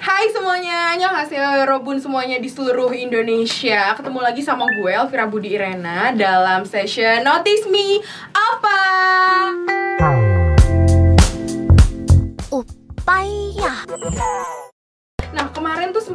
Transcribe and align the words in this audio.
Hai 0.00 0.32
semuanya, 0.32 0.96
annyeonghaseyo 0.96 1.68
Robun 1.68 2.00
semuanya 2.00 2.40
di 2.40 2.48
seluruh 2.48 2.88
Indonesia 2.96 3.92
Ketemu 3.92 4.24
lagi 4.24 4.40
sama 4.40 4.64
gue 4.64 4.88
Elvira 4.96 5.28
Budi 5.28 5.52
Irena 5.52 6.08
dalam 6.16 6.64
session 6.64 7.20
Notice 7.20 7.68
Me 7.68 8.00
Apa? 8.32 8.80
Upaya. 12.48 13.84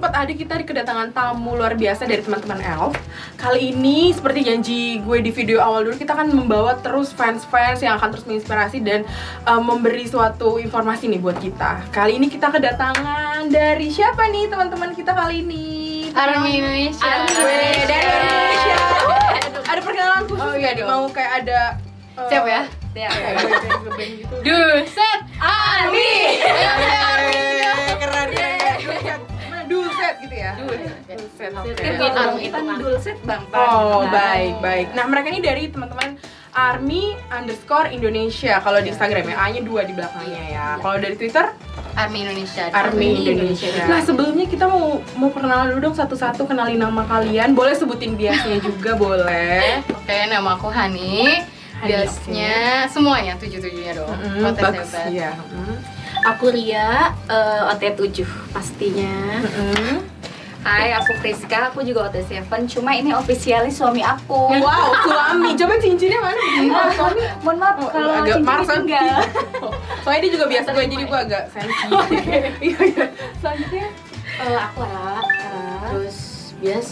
Sempat 0.06 0.22
ada 0.22 0.38
kita 0.38 0.54
di 0.62 0.66
kedatangan 0.70 1.10
tamu 1.18 1.58
luar 1.58 1.74
biasa 1.74 2.06
dari 2.06 2.22
teman-teman 2.22 2.62
Elf 2.62 2.94
Kali 3.42 3.74
ini 3.74 4.14
seperti 4.14 4.46
janji 4.46 5.02
gue 5.02 5.18
di 5.18 5.34
video 5.34 5.58
awal 5.58 5.82
dulu 5.82 5.98
Kita 5.98 6.14
akan 6.14 6.30
membawa 6.30 6.78
terus 6.78 7.10
fans-fans 7.10 7.82
yang 7.82 7.98
akan 7.98 8.14
terus 8.14 8.22
menginspirasi 8.30 8.86
Dan 8.86 9.02
uh, 9.50 9.58
memberi 9.58 10.06
suatu 10.06 10.62
informasi 10.62 11.10
nih 11.10 11.18
buat 11.18 11.42
kita 11.42 11.90
Kali 11.90 12.22
ini 12.22 12.30
kita 12.30 12.54
kedatangan 12.54 13.50
dari 13.50 13.90
siapa 13.90 14.30
nih 14.30 14.46
teman-teman 14.46 14.94
kita 14.94 15.10
kali 15.10 15.42
ini? 15.42 15.66
Army 16.14 16.62
Indonesia. 16.62 17.02
Army 17.26 17.34
dari 17.90 18.06
Indonesia 18.06 18.78
Ada 19.66 19.80
perkenalan 19.82 20.22
khusus 20.30 20.46
Oh, 20.46 20.54
iya 20.54 20.78
dong. 20.78 20.86
Mau 20.86 21.10
kayak 21.10 21.34
ada 21.42 21.82
uh, 22.14 22.30
Siap 22.30 22.46
ya? 22.46 22.62
kayak 22.94 23.10
band- 23.10 23.90
band 23.90 24.14
gitu. 24.22 24.36
Duset 24.46 25.20
Army. 25.42 26.14
keren 26.46 27.55
ya 30.46 30.54
Hitung, 31.66 32.38
kita 32.38 32.58
hitungan. 32.62 32.78
dulcet 32.78 33.18
bang 33.26 33.44
oh 33.54 34.06
baik 34.10 34.54
baik 34.62 34.88
nah 34.94 35.06
mereka 35.10 35.28
ini 35.34 35.40
dari 35.42 35.64
teman-teman 35.74 36.22
Army 36.56 37.20
underscore 37.34 37.92
Indonesia 37.92 38.64
kalau 38.64 38.80
di 38.80 38.94
Instagram 38.94 39.28
ya 39.28 39.36
A-nya 39.42 39.62
dua 39.66 39.82
di 39.84 39.94
belakangnya 39.98 40.44
ya 40.54 40.68
kalau 40.80 40.98
dari 41.02 41.18
Twitter 41.20 41.52
Army 41.96 42.28
Indonesia. 42.28 42.68
Army 42.76 43.24
Indonesia. 43.24 43.72
Nah 43.88 44.04
sebelumnya 44.04 44.46
kita 44.52 44.68
mau 44.68 45.00
mau 45.16 45.32
perkenalan 45.32 45.72
dulu 45.72 45.90
dong 45.90 45.96
satu-satu 45.96 46.44
kenalin 46.44 46.84
nama 46.84 47.08
kalian. 47.08 47.56
Boleh 47.56 47.72
sebutin 47.72 48.20
biasanya 48.20 48.60
juga 48.60 49.00
boleh. 49.00 49.80
Oke, 49.96 50.18
nama 50.28 50.60
aku 50.60 50.68
Hani. 50.68 51.40
Hani, 51.80 51.88
Biasnya 51.88 52.88
semuanya 52.92 53.40
tujuh 53.40 53.64
tujuhnya 53.64 53.96
dong. 53.96 54.12
Mm, 54.12 54.44
Kotes 54.44 54.64
bagus 54.64 54.92
ya. 55.08 55.32
Mm, 55.40 55.76
aku 56.28 56.46
Ria 56.52 57.16
eh, 57.32 57.72
OT7 57.72 58.28
pastinya 58.52 59.44
mm. 59.44 60.15
Hai 60.66 60.90
aku 60.98 61.14
Friska 61.22 61.70
aku 61.70 61.86
juga 61.86 62.10
OT7 62.10 62.42
cuma 62.66 62.98
ini 62.98 63.14
officially 63.14 63.70
suami 63.70 64.02
aku 64.02 64.50
Wow 64.66 64.98
suami. 65.06 65.54
Coba 65.54 65.78
cincinnya 65.78 66.18
mana? 66.18 66.42
Oh, 66.74 66.90
suami. 66.90 67.22
mohon 67.46 67.58
maaf 67.62 67.78
Oh, 67.78 67.90
kalau 67.94 68.10
agak 68.18 68.42
cincin 68.42 68.50
marah 68.50 68.66
tinggal 68.66 69.06
Soalnya 70.02 70.22
dia 70.26 70.32
juga 70.34 70.46
biasa 70.50 70.68
gue 70.74 70.84
jadi 70.90 71.04
gue 71.06 71.20
agak 71.22 71.44
sensi. 71.54 71.86
Iya 72.66 72.78
iya. 72.82 73.06
Selanjutnya. 73.38 73.86
Eh, 74.36 74.58
aku 74.58 74.80
Ra 74.82 74.90
Ra. 74.90 75.18
terus 75.86 76.18
bias 76.58 76.90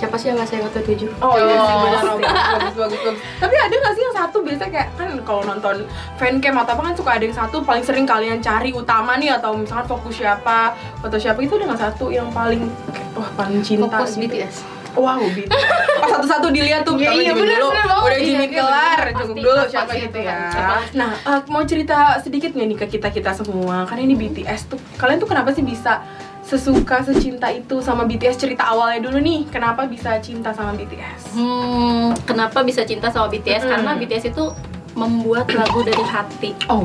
siapa 0.00 0.16
sih 0.16 0.26
yang 0.26 0.36
nggak 0.36 0.48
saya 0.48 0.64
OT7 0.64 1.02
Oh 1.20 1.36
iya 1.36 1.56
sih 1.58 1.68
Oh. 1.70 1.80
benar 1.82 2.02
bagus, 2.06 2.24
bagus 2.24 2.74
bagus 2.74 3.00
bagus. 3.02 3.20
Tapi 3.36 3.54
ada 3.54 3.74
nggak 3.76 3.92
sih 3.92 4.02
yang 4.02 4.16
satu 4.16 4.36
biasa 4.40 4.64
kayak 4.66 4.88
kan 4.94 5.08
kalau 5.20 5.42
nonton 5.44 5.76
fancam 6.16 6.54
atau 6.56 6.72
apa 6.72 6.82
kan 6.82 6.94
suka 6.94 7.10
ada 7.12 7.24
yang 7.24 7.36
satu 7.36 7.56
paling 7.60 7.82
sering 7.82 8.04
kalian 8.04 8.40
cari 8.40 8.70
utama 8.70 9.14
nih 9.14 9.30
atau 9.32 9.52
misalkan 9.52 9.84
fokus 9.86 10.16
siapa 10.16 10.72
foto 10.96 11.16
siapa 11.16 11.36
itu 11.38 11.52
ada 11.54 11.64
nggak 11.66 11.82
satu 11.82 12.08
yang 12.08 12.28
paling 12.30 12.64
wah 13.12 13.28
paling 13.34 13.60
cinta 13.60 13.84
Fokus 13.86 14.16
gitu? 14.16 14.32
BTS. 14.32 14.56
Wow, 14.90 15.22
BTS. 15.22 15.54
Pas 15.96 16.10
satu-satu 16.10 16.50
dilihat 16.50 16.82
tuh, 16.82 16.98
Iya, 16.98 17.14
pertama 17.14 17.22
iya, 17.22 17.30
bener, 17.32 17.56
dulu, 17.56 17.68
bener 17.70 17.86
udah 17.86 18.10
Iya, 18.10 18.18
Jimin 18.26 18.42
iya, 18.42 18.58
kelar, 18.58 18.98
bener. 18.98 19.14
cukup 19.14 19.34
dulu 19.38 19.54
pasti 19.56 19.70
siapa 19.70 19.92
itu 19.92 20.02
gitu 20.02 20.18
kan. 20.18 20.34
ya. 20.34 20.50
Siapa? 20.50 20.74
Nah, 20.98 21.10
eh, 21.22 21.40
mau 21.46 21.62
cerita 21.62 21.98
sedikit 22.18 22.50
nggak 22.50 22.66
nih 22.66 22.76
ke 22.76 22.86
kita 22.90 23.08
kita 23.08 23.30
semua? 23.32 23.86
Karena 23.86 24.02
ini 24.02 24.14
BTS 24.16 24.60
tuh, 24.66 24.78
kalian 24.98 25.18
tuh 25.18 25.28
kenapa 25.28 25.54
sih 25.54 25.62
bisa 25.62 26.02
sesuka 26.50 26.98
secinta 27.00 27.46
itu 27.48 27.78
sama 27.78 28.02
BTS? 28.02 28.34
Cerita 28.36 28.66
awalnya 28.66 29.06
dulu 29.06 29.22
nih, 29.22 29.46
kenapa 29.46 29.86
bisa 29.86 30.18
cinta 30.18 30.50
sama 30.50 30.74
BTS? 30.74 31.32
Hmm, 31.32 32.10
kenapa 32.26 32.66
bisa 32.66 32.82
cinta 32.82 33.06
sama 33.06 33.30
BTS? 33.30 33.62
Mm-mm. 33.62 33.70
Karena 33.70 33.90
BTS 33.94 34.24
itu 34.28 34.44
membuat 34.90 35.46
lagu 35.48 35.86
dari 35.86 36.02
hati 36.02 36.50
Oh, 36.66 36.82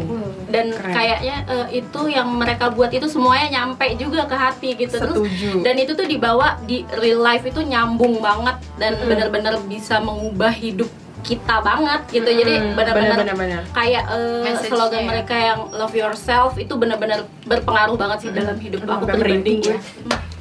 dan 0.47 0.69
Keren. 0.69 0.94
kayaknya 0.94 1.35
eh, 1.50 1.81
itu 1.81 2.01
yang 2.06 2.29
mereka 2.31 2.69
buat 2.69 2.94
itu 2.94 3.09
semuanya 3.09 3.50
nyampe 3.51 3.97
juga 3.97 4.29
ke 4.29 4.38
hati 4.38 4.78
gitu 4.78 5.01
terus 5.01 5.17
setuju. 5.17 5.66
dan 5.66 5.73
itu 5.73 5.97
tuh 5.97 6.06
dibawa 6.06 6.61
di 6.61 6.85
real 7.01 7.17
life 7.17 7.41
itu 7.41 7.66
nyambung 7.66 8.22
banget 8.22 8.61
dan 8.78 8.94
Mm-mm. 8.94 9.09
benar-benar 9.09 9.57
bisa 9.66 9.97
mengubah 9.97 10.53
hidup 10.53 10.85
kita 11.25 11.56
banget 11.59 12.02
gitu 12.12 12.30
jadi 12.30 12.53
Hmm, 12.56 12.78
benar-benar 12.78 13.18
benar-benar. 13.19 13.62
kayak 13.72 14.03
eh, 14.08 14.46
Message-nya 14.46 14.69
slogan 14.69 15.02
ya. 15.02 15.08
mereka 15.08 15.36
yang 15.36 15.59
love 15.72 15.91
yourself 15.94 16.53
itu 16.56 16.74
benar-benar 16.74 17.19
berpengaruh 17.44 17.97
banget 17.97 18.18
sih 18.19 18.30
dalam 18.30 18.53
hidup 18.56 18.80
Aduh, 18.80 18.94
aku 18.96 19.06
pribadi 19.12 19.58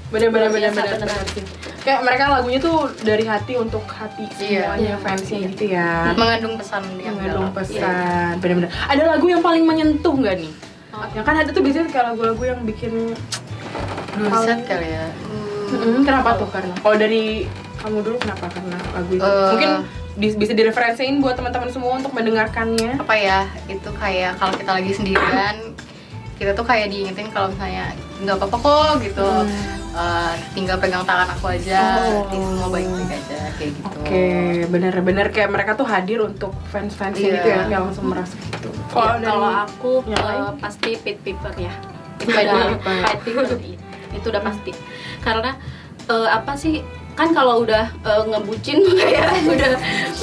bener-bener 0.06 0.46
bener. 0.48 0.70
bener 0.70 1.08
sih. 1.26 1.42
Kayak 1.80 2.00
mereka 2.00 2.24
lagunya 2.30 2.58
tuh 2.58 2.86
dari 3.02 3.24
hati 3.24 3.56
untuk 3.56 3.82
hati 3.84 4.24
Iya. 4.38 4.70
semuanya 4.70 4.94
fansnya 4.98 5.38
gitu 5.48 5.64
ya. 5.66 6.14
Mengandung 6.14 6.54
pesan 6.54 6.84
yang 6.96 7.14
mengandung 7.14 7.50
dalam. 7.50 7.56
pesan 7.56 8.32
bener-bener 8.38 8.70
ada 8.70 9.02
lagu 9.06 9.26
yang 9.26 9.40
paling 9.40 9.64
menyentuh 9.64 10.14
nggak 10.14 10.36
nih 10.38 10.52
Oh. 10.92 11.02
ya 11.10 11.20
kan 11.20 11.34
ada 11.34 11.50
tuh 11.50 11.58
biasanya 11.58 11.90
kayak 11.90 12.06
lagu-lagu 12.08 12.42
yang 12.46 12.60
bikin 12.62 12.92
Duset 14.14 14.62
kali 14.62 14.88
ya. 14.88 15.10
Mm, 15.66 16.06
kenapa 16.06 16.38
tuh 16.38 16.46
karena 16.46 16.70
kalau 16.78 16.94
dari 16.94 17.50
kamu 17.76 17.98
dulu 18.00 18.16
kenapa 18.16 18.46
karena 18.46 18.78
lagu 18.88 19.10
itu 19.10 19.26
Eh. 19.26 19.48
mungkin 19.50 19.70
di- 20.14 20.32
bisa 20.32 20.52
direferensiin 20.52 21.18
buat 21.18 21.34
teman-teman 21.34 21.68
semua 21.68 21.96
untuk 21.96 22.10
mendengarkannya 22.10 22.96
Apa 22.96 23.14
ya? 23.14 23.46
Itu 23.66 23.90
kayak 23.92 24.38
kalau 24.38 24.54
kita 24.54 24.70
lagi 24.72 24.90
sendirian 24.90 25.56
kita 26.34 26.50
tuh 26.50 26.62
kayak 26.62 26.90
diingetin 26.90 27.30
kalau 27.30 27.46
misalnya 27.48 27.94
nggak 28.20 28.36
apa-apa 28.36 28.56
kok 28.58 28.92
gitu. 29.00 29.28
Eh, 29.94 30.32
tinggal 30.50 30.74
pegang 30.76 31.06
tangan 31.06 31.30
aku 31.30 31.46
aja, 31.48 32.02
Oh. 32.02 32.26
semua 32.26 32.66
baik-baik 32.68 33.14
aja 33.14 33.38
kayak 33.54 33.70
gitu. 33.70 33.86
Oke, 33.96 34.26
bener-bener 34.66 35.30
kayak 35.30 35.46
mereka 35.48 35.78
tuh 35.78 35.86
hadir 35.86 36.18
untuk 36.18 36.50
fans-fans 36.66 37.14
Iya. 37.14 37.30
gitu 37.32 37.46
ya, 37.46 37.60
yang 37.68 37.82
langsung 37.86 38.10
merasa 38.10 38.34
gitu. 38.34 38.74
Ya, 38.90 39.14
dari- 39.14 39.22
kalau 39.24 39.50
aku 39.62 39.92
yang 40.04 40.18
eh, 40.18 40.26
lain? 40.26 40.58
pasti 40.58 40.90
Pit 40.96 41.18
Piper 41.20 41.54
ya 41.56 41.70
itu 42.16 42.26
Pit 42.26 42.34
udah 42.34 42.54
Piper. 42.74 42.94
Pit 42.98 43.20
Piper 43.24 43.44
iya. 43.62 43.78
itu 44.12 44.26
udah 44.26 44.42
pasti 44.42 44.70
karena 45.20 45.50
eh, 46.04 46.28
apa 46.28 46.52
sih 46.54 46.74
kan 47.14 47.30
kalau 47.30 47.62
udah 47.62 47.86
eh, 47.90 48.22
ngebucin 48.26 48.82
kayak 48.98 49.30
udah 49.46 49.72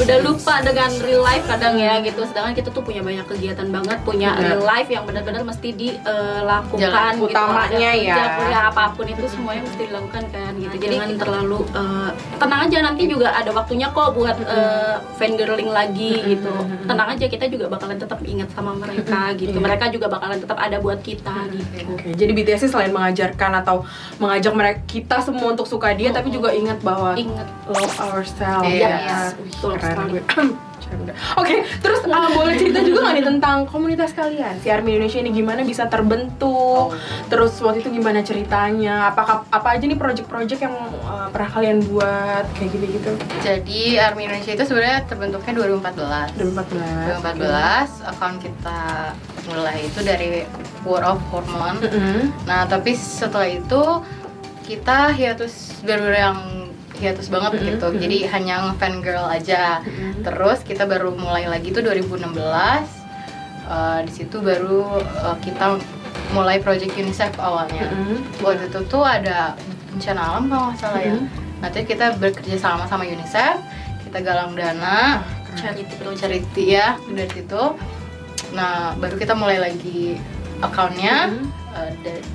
udah 0.04 0.18
lupa 0.24 0.60
dengan 0.60 0.92
real 1.04 1.24
life 1.24 1.48
kadang 1.48 1.80
ya 1.80 2.04
gitu 2.04 2.24
sedangkan 2.28 2.54
kita 2.56 2.70
tuh 2.72 2.84
punya 2.84 3.00
banyak 3.00 3.24
kegiatan 3.28 3.68
banget 3.72 3.98
punya 4.04 4.36
Benar. 4.36 4.44
real 4.44 4.64
life 4.68 4.90
yang 4.92 5.04
benar-benar 5.08 5.44
mesti 5.48 5.70
dilakukan 5.72 6.80
Jalan 6.80 7.14
gitu 7.16 7.32
utamanya 7.32 7.72
Ada 7.72 7.80
ya. 7.80 7.92
kerja, 7.96 8.24
kuliah 8.36 8.64
apa 8.68 8.84
pun 8.96 9.06
itu 9.08 9.26
semuanya 9.32 9.62
mesti 9.64 9.84
dilakukan 9.88 10.24
kan 10.36 10.41
gitu. 10.58 10.76
jadi 10.82 10.96
jangan 10.98 11.12
terlalu 11.18 11.60
eh, 11.72 12.10
tenang 12.40 12.62
aja 12.68 12.78
nanti 12.84 13.04
juga 13.08 13.28
ada 13.32 13.52
waktunya 13.54 13.88
kok 13.92 14.10
buat 14.16 14.38
eh, 14.44 14.96
fangirling 15.16 15.70
lagi 15.72 16.12
gitu. 16.26 16.54
Tenang 16.88 17.08
aja 17.14 17.26
kita 17.28 17.46
juga 17.48 17.66
bakalan 17.70 17.98
tetap 18.00 18.20
ingat 18.26 18.50
sama 18.52 18.76
mereka 18.76 19.34
gitu. 19.38 19.58
Iya. 19.58 19.64
mereka 19.64 19.86
juga 19.94 20.08
bakalan 20.10 20.38
tetap 20.42 20.58
ada 20.58 20.78
buat 20.82 21.00
kita 21.00 21.36
gitu. 21.54 21.78
Oke, 21.94 22.10
jadi 22.16 22.32
BTS 22.32 22.72
selain 22.72 22.92
mengajarkan 22.92 23.52
atau 23.64 23.84
mengajak 24.18 24.54
mereka 24.56 24.80
kita 24.88 25.18
semua 25.22 25.54
untuk 25.54 25.68
suka 25.70 25.94
dia, 25.94 26.10
tapi 26.10 26.34
juga 26.34 26.52
ingat 26.52 26.82
bahwa 26.82 27.14
ingat. 27.16 27.48
love 27.70 27.96
ourselves. 28.02 28.68
Iya. 28.68 28.90
ya. 28.90 29.00
Yes, 29.02 29.24
betul 29.38 29.74
sekali. 29.78 30.20
Oke, 31.40 31.64
terus 31.80 32.02
uh, 32.06 32.30
boleh 32.34 32.56
cerita 32.58 32.82
juga 32.84 33.08
nggak 33.08 33.16
nih 33.20 33.26
tentang 33.26 33.58
komunitas 33.70 34.12
kalian? 34.12 34.58
Si 34.60 34.68
Army 34.68 34.98
Indonesia 34.98 35.20
ini 35.22 35.32
gimana 35.32 35.62
bisa 35.62 35.88
terbentuk? 35.88 36.96
Terus 37.32 37.58
waktu 37.62 37.86
itu 37.86 37.90
gimana 37.94 38.26
ceritanya? 38.26 39.14
Apakah 39.14 39.48
apa 39.48 39.68
aja 39.78 39.86
nih 39.86 40.00
project-project 40.00 40.62
yang 40.62 40.76
uh, 41.06 41.30
pernah 41.30 41.50
kalian 41.50 41.78
buat 41.88 42.46
kayak 42.58 42.70
gitu-gitu? 42.74 43.12
Jadi 43.46 43.82
Army 44.02 44.28
Indonesia 44.28 44.52
itu 44.58 44.64
sebenarnya 44.68 45.06
terbentuknya 45.06 45.54
2014. 45.58 46.38
2014. 46.38 47.22
2014 48.02 48.10
akun 48.12 48.36
kita 48.42 48.82
mulai 49.50 49.78
itu 49.86 50.00
dari 50.06 50.46
War 50.86 51.06
of 51.06 51.22
Hormone. 51.30 51.82
Mm-mm. 51.82 52.34
Nah, 52.46 52.66
tapi 52.66 52.94
setelah 52.98 53.50
itu 53.50 53.82
kita 54.66 55.12
hiatus 55.12 55.82
bener-bener 55.84 56.18
yang 56.22 56.40
hiatus 57.02 57.28
banget 57.28 57.58
Mm-mm, 57.58 57.68
gitu. 57.74 57.88
Jadi 57.98 58.18
hanya 58.30 58.70
ngefan 58.70 59.02
girl 59.02 59.26
aja. 59.26 59.82
Mm-mm. 59.82 60.22
Terus 60.22 60.62
kita 60.62 60.86
baru 60.86 61.12
mulai 61.18 61.50
lagi 61.50 61.74
tuh 61.74 61.82
2016. 61.82 62.30
Eh, 63.66 64.00
di 64.06 64.12
situ 64.14 64.38
baru 64.40 65.02
eh, 65.02 65.38
kita 65.42 65.82
mulai 66.32 66.62
project 66.62 66.94
UNICEF 66.94 67.34
awalnya. 67.42 67.90
Mm-mm. 67.90 68.22
Waktu 68.46 68.70
itu 68.70 68.80
tuh 68.86 69.02
ada 69.02 69.58
bencana 69.92 70.22
alam 70.22 70.44
kalau 70.48 70.64
nggak 70.70 70.78
salah 70.80 71.02
ya. 71.02 71.16
Mm-mm. 71.18 71.28
Nanti 71.62 71.80
kita 71.84 72.06
bekerja 72.18 72.58
sama 72.58 72.86
sama 72.86 73.04
UNICEF, 73.04 73.58
kita 74.08 74.18
galang 74.22 74.54
dana, 74.54 75.22
charity 75.58 75.94
project 75.98 76.22
charity 76.22 76.78
ya 76.78 76.96
dari 77.10 77.30
situ. 77.32 77.64
Nah 78.54 78.94
baru 78.98 79.16
kita 79.18 79.34
mulai 79.34 79.58
lagi 79.58 80.18
akunnya 80.62 81.34
Mm-mm. 81.34 81.50
eh, 81.76 81.92
da- 82.06 82.28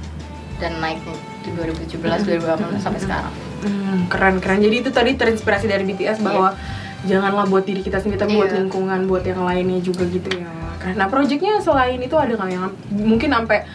dan 0.57 0.73
naik 0.81 1.05
di 1.45 1.53
2017, 1.53 2.01
2018 2.01 2.81
sampai 2.81 2.97
sekarang. 2.97 3.35
Hmm, 3.67 4.07
keren 4.07 4.39
keren. 4.39 4.59
Jadi 4.59 4.77
itu 4.79 4.91
tadi 4.91 5.13
terinspirasi 5.13 5.67
dari 5.67 5.83
BTS 5.83 6.19
bahwa 6.21 6.55
janganlah 7.03 7.45
buat 7.45 7.63
diri 7.63 7.81
kita 7.81 7.99
sendiri, 7.99 8.17
tapi 8.17 8.35
buat 8.35 8.49
Iya. 8.49 8.63
lingkungan, 8.63 9.05
buat 9.05 9.23
yang 9.23 9.43
lainnya 9.43 9.79
juga 9.81 10.07
gitu 10.07 10.31
ya. 10.33 10.47
Keren. 10.79 10.95
Nah, 10.97 11.07
projectnya 11.07 11.59
selain 11.59 11.99
itu 11.99 12.15
ada 12.15 12.33
nggak 12.33 12.49
yang 12.49 12.67
mungkin 12.91 13.31
sampai 13.31 13.67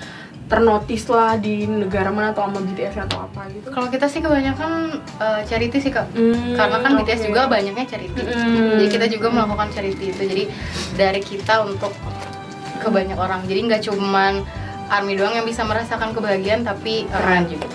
ternotis 0.47 1.07
lah 1.07 1.35
di 1.35 1.63
negara 1.63 2.11
mana 2.11 2.31
atau 2.31 2.43
sama 2.43 2.59
BTS 2.61 2.99
atau 3.01 3.23
apa 3.23 3.47
gitu? 3.49 3.67
Kalau 3.67 3.87
kita 3.87 4.03
sih 4.05 4.19
kebanyakan 4.19 4.71
uh, 5.15 5.39
charity 5.45 5.79
sih 5.79 5.89
kak, 5.89 6.11
Hmm, 6.11 6.51
karena 6.53 6.77
kan 6.77 6.91
BTS 6.97 7.19
oke. 7.21 7.27
juga 7.29 7.41
banyaknya 7.47 7.85
charity. 7.85 8.19
Hmm. 8.19 8.75
Jadi 8.75 8.87
kita 8.89 9.05
juga 9.07 9.27
melakukan 9.29 9.71
charity 9.71 10.05
itu. 10.07 10.21
Jadi 10.21 10.43
dari 10.93 11.21
kita 11.21 11.63
untuk 11.63 11.95
ke 12.77 12.87
banyak 12.89 13.15
orang. 13.15 13.45
Jadi 13.45 13.59
nggak 13.63 13.81
cuman 13.85 14.43
Army 14.91 15.15
doang 15.15 15.31
yang 15.31 15.43
bisa 15.43 15.63
merasakan 15.63 16.11
kebahagiaan, 16.11 16.61
tapi 16.61 17.07
Keren. 17.07 17.15
orang 17.15 17.43
juga. 17.47 17.65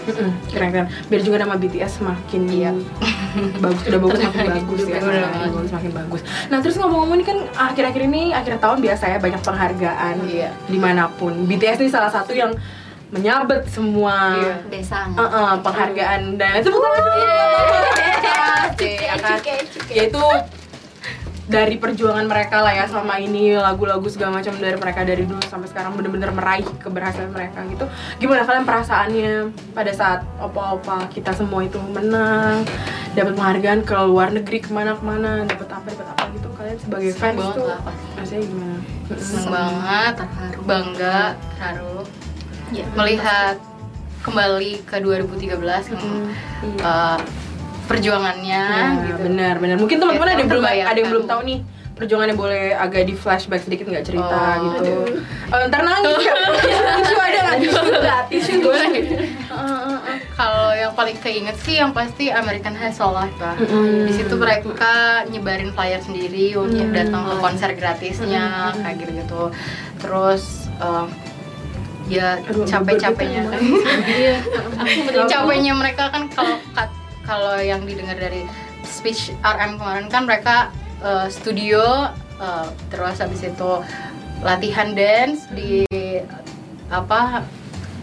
Keren 0.47 0.69
keren. 0.71 0.87
Biar 1.09 1.21
juga 1.21 1.37
nama 1.41 1.57
BTS 1.57 1.93
semakin 1.97 2.43
Iya. 2.47 2.71
bagus, 3.65 3.83
udah 3.83 3.99
bagus 3.99 4.21
makin 4.21 4.37
Terkenal. 4.37 4.57
bagus 4.61 4.81
ya, 4.83 4.99
Udah 4.99 5.01
semakin 5.01 5.25
bagus. 5.33 5.55
bagus 5.57 5.73
makin 5.73 5.93
bagus. 5.95 6.21
Nah 6.47 6.59
terus 6.61 6.77
ngomong-ngomong 6.77 7.17
ini 7.17 7.25
kan 7.25 7.39
akhir-akhir 7.51 8.03
ini 8.05 8.23
akhir 8.31 8.53
tahun 8.59 8.79
biasa 8.79 9.05
ya 9.09 9.19
banyak 9.19 9.41
penghargaan 9.41 10.15
Iya. 10.23 10.51
di 10.67 10.79
mana 10.79 11.09
pun. 11.11 11.33
BTS 11.43 11.81
ini 11.81 11.89
salah 11.89 12.09
satu 12.09 12.31
yang 12.31 12.53
menyabet 13.09 13.65
semua 13.67 14.37
Iya. 14.37 14.55
Besang. 14.69 15.15
uh-uh, 15.15 15.57
penghargaan 15.61 16.37
dan 16.37 16.59
itu 16.59 16.69
bukan 16.69 16.91
ya 18.77 19.17
kan? 19.17 19.39
yaitu 19.89 20.21
dari 21.47 21.79
perjuangan 21.79 22.27
mereka 22.27 22.59
lah 22.59 22.75
ya 22.75 22.85
selama 22.91 23.23
ini 23.23 23.55
lagu-lagu 23.55 24.03
segala 24.11 24.43
macam 24.43 24.51
dari 24.59 24.75
mereka 24.75 25.07
dari 25.07 25.23
dulu 25.23 25.39
sampai 25.47 25.71
sekarang 25.71 25.95
bener-bener 25.95 26.35
meraih 26.35 26.67
keberhasilan 26.83 27.31
mereka 27.31 27.63
gitu. 27.71 27.87
Gimana 28.19 28.43
kalian 28.43 28.67
perasaannya 28.67 29.33
pada 29.71 29.93
saat 29.95 30.21
opa-opa 30.43 31.07
kita 31.15 31.31
semua 31.31 31.63
itu 31.63 31.79
menang 31.79 32.67
dapat 33.15 33.33
penghargaan 33.39 33.81
ke 33.87 33.95
luar 33.95 34.35
negeri 34.35 34.59
ke 34.59 34.71
mana-kemana 34.75 35.47
dapat 35.47 35.69
apa 35.71 35.87
dapat 35.87 36.07
apa 36.19 36.25
gitu? 36.35 36.49
Kalian 36.59 36.77
sebagai 36.83 37.13
fans 37.15 37.39
banget 37.39 37.55
tuh 37.55 37.69
rasanya 38.19 38.43
gimana? 38.43 38.77
Seneng 39.15 39.47
banget, 39.55 40.13
terharu. 40.19 40.61
bangga, 40.67 41.21
terharu. 41.39 41.97
Ya, 42.75 42.85
melihat 42.99 43.57
kembali 44.27 44.83
ke 44.83 44.99
2013 44.99 45.95
yang 45.95 46.03
Hmm, 46.03 46.27
iya. 46.75 46.83
Uh, 47.87 47.88
perjuangannya 47.88 48.62
Ya, 48.67 48.87
gitu. 49.00 49.23
benar 49.23 49.55
benar 49.56 49.77
mungkin 49.77 49.97
teman-teman 49.97 50.29
ada 50.29 50.38
yang 50.38 50.50
belum 50.50 50.65
ada 50.65 50.99
yang 50.99 51.11
belum 51.11 51.25
tahu 51.25 51.41
nih 51.44 51.59
perjuangannya 51.97 52.37
boleh 52.37 52.62
agak 52.75 53.03
di 53.05 53.15
flashback 53.15 53.62
sedikit 53.62 53.88
nggak 53.88 54.05
cerita 54.05 54.29
Oh, 54.29 54.55
gitu 54.69 55.17
Eh, 55.47 55.65
ntar 55.65 55.81
nangis 55.81 56.19
ya 56.21 56.35
tisu 56.93 57.15
ada 57.17 57.38
nggak 57.41 57.56
tisu 57.56 57.81
nggak 57.88 58.21
tisu 58.29 58.53
Boleh. 58.61 58.91
Kalau 60.37 60.69
yang 60.71 60.93
paling 60.93 61.17
keinget 61.17 61.56
sih 61.56 61.81
yang 61.81 61.91
pasti 61.91 62.29
American 62.29 62.77
Hustle 62.77 63.09
lah. 63.11 63.25
Di 64.05 64.12
situ 64.12 64.37
mereka 64.37 64.93
nyebarin 65.25 65.73
flyer 65.73 65.97
sendiri 65.99 66.53
untuk 66.55 66.85
Mm. 66.85 66.93
datang 66.93 67.23
ke 67.25 67.35
konser 67.38 67.71
gratisnya 67.73 68.44
kayak 68.77 68.97
gitu-gitu. 69.00 69.43
Terus 69.97 70.43
um, 70.77 71.09
ya 72.06 72.37
capek-capeknya 72.44 73.49
kan. 73.49 73.61
Iya. 74.05 74.37
Capeknya 75.25 75.73
mereka 75.73 76.12
kan 76.12 76.29
kalau 76.29 76.61
kat- 76.71 76.96
kalau 77.26 77.58
yang 77.58 77.82
didengar 77.84 78.17
dari 78.17 78.46
speech 78.87 79.34
RM 79.43 79.76
kemarin 79.76 80.06
kan 80.06 80.25
mereka 80.25 80.70
uh, 81.02 81.26
studio 81.26 82.08
uh, 82.38 82.69
terus 82.88 83.19
habis 83.19 83.43
itu 83.43 83.70
latihan 84.40 84.94
dance 84.94 85.50
di 85.52 85.82
apa 86.87 87.43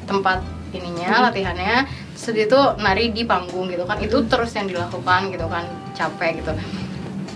tempat 0.06 0.44
ininya 0.76 1.32
latihannya. 1.32 1.88
Terus 2.14 2.24
habis 2.30 2.44
itu 2.52 2.60
nari 2.84 3.06
di 3.16 3.24
panggung 3.24 3.72
gitu 3.72 3.88
kan. 3.88 3.98
Itu 4.04 4.28
terus 4.28 4.52
yang 4.54 4.68
dilakukan 4.68 5.32
gitu 5.32 5.48
kan. 5.48 5.66
Capek 5.96 6.44
gitu 6.44 6.52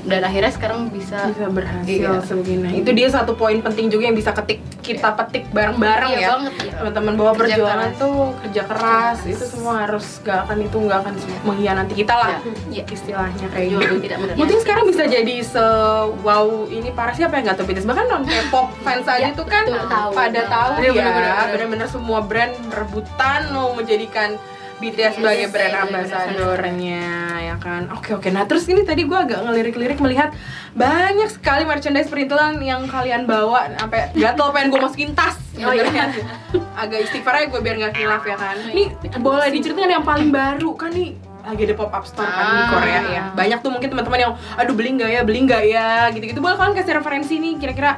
dan 0.07 0.21
akhirnya 0.21 0.49
sekarang 0.49 0.87
bisa 0.87 1.27
bisa 1.27 1.47
berhasil 1.47 1.99
Iya. 1.99 2.19
sebegini 2.21 2.79
itu 2.79 2.89
dia 2.89 3.07
satu 3.07 3.31
poin 3.33 3.59
penting 3.59 3.87
juga 3.87 4.07
yang 4.07 4.15
bisa 4.15 4.31
ketik 4.31 4.57
kita 4.79 5.11
petik 5.13 5.51
bareng-bareng 5.51 6.09
Iya 6.09 6.17
ya 6.17 6.29
banget, 6.33 6.53
iya. 6.61 6.71
teman-teman 6.79 7.13
bahwa 7.13 7.31
Kerja 7.33 7.39
perjuangan 7.53 7.77
keras. 7.85 7.99
tuh 7.99 8.15
kerja 8.39 8.61
keras 8.65 9.17
itu 9.25 9.43
semua 9.45 9.73
harus 9.81 10.05
gak 10.21 10.39
akan 10.41 10.57
itu 10.61 10.77
gak 10.81 10.99
akan 11.01 11.13
mengkhianati 11.43 11.93
kita 11.93 12.13
lah 12.15 12.29
Iya. 12.67 12.83
istilahnya 12.87 13.47
kayak 13.49 13.67
gitu 13.69 13.95
tidak 14.01 14.17
mungkin 14.33 14.57
sekarang 14.57 14.85
bisa 14.85 15.03
jadi 15.05 15.35
se 15.41 15.65
wow 16.17 16.47
ini 16.65 16.89
para 16.89 17.11
siapa 17.11 17.35
yang 17.35 17.45
nggak 17.45 17.57
tahu 17.57 17.67
BTS 17.67 17.85
bahkan 17.85 18.05
non 18.07 18.23
K-pop 18.23 18.67
fans 18.81 19.05
aja 19.05 19.19
Ya, 19.19 19.29
tuh 19.31 19.43
kan 19.43 19.65
betul, 19.65 19.85
tahu. 19.85 20.09
pada 20.13 20.41
tahu 20.45 20.71
Iya, 20.77 20.85
ya 20.85 20.91
bener-bener, 20.93 21.23
bener. 21.27 21.47
bener-bener 21.51 21.87
semua 21.87 22.19
brand 22.21 22.53
rebutan 22.71 23.41
mau 23.51 23.71
menjadikan 23.71 24.39
BTS 24.77 25.17
sebagai 25.17 25.43
Yes, 25.43 25.51
brand 25.51 25.73
bener-bener. 25.73 26.05
ambassadornya 26.05 27.03
ya 27.39 27.55
kan? 27.57 27.89
Oke 27.91 28.13
oke. 28.13 28.29
Nah 28.29 28.45
terus 28.45 28.65
ini 28.65 28.81
tadi 28.81 29.03
gue 29.03 29.17
agak 29.17 29.41
ngelirik-lirik 29.41 29.97
melihat 29.97 30.29
banyak 30.71 31.27
sekali 31.27 31.63
merchandise 31.63 32.05
perintilan 32.05 32.61
yang 32.61 32.85
kalian 32.85 33.25
bawa 33.25 33.73
sampai 33.73 34.13
gatel 34.13 34.49
pengen 34.51 34.69
gue 34.69 34.79
masukin 34.79 35.11
tas 35.11 35.33
Oh, 35.57 35.73
iya. 35.73 35.89
agak 36.77 36.99
istighfar 37.01 37.33
aja 37.35 37.45
gue 37.47 37.57
biar 37.57 37.75
nggak 37.75 37.93
hilaf 37.95 38.21
ya 38.21 38.37
kan? 38.37 38.57
Ini 38.63 38.83
boleh 39.17 39.49
diceritain 39.49 39.89
yang 39.89 40.05
paling 40.05 40.29
baru 40.29 40.69
kan 40.73 40.93
nih? 40.93 41.17
Lagi 41.41 41.63
ada 41.63 41.73
pop 41.73 41.89
up 41.89 42.03
store 42.03 42.27
kan 42.27 42.45
di 42.45 42.61
Ah. 42.61 42.69
Korea 42.69 43.01
ya. 43.07 43.23
Banyak 43.33 43.59
tuh 43.59 43.71
mungkin 43.71 43.89
teman-teman 43.89 44.19
yang 44.19 44.33
aduh 44.53 44.75
beli 44.75 44.93
nggak 44.93 45.09
ya? 45.09 45.21
Beli 45.23 45.39
nggak 45.43 45.63
ya? 45.65 45.87
Gitu-gitu. 46.11 46.37
Boleh 46.37 46.53
kalian 46.53 46.75
kasih 46.75 46.93
referensi 46.93 47.33
nih 47.35 47.57
kira-kira 47.57 47.97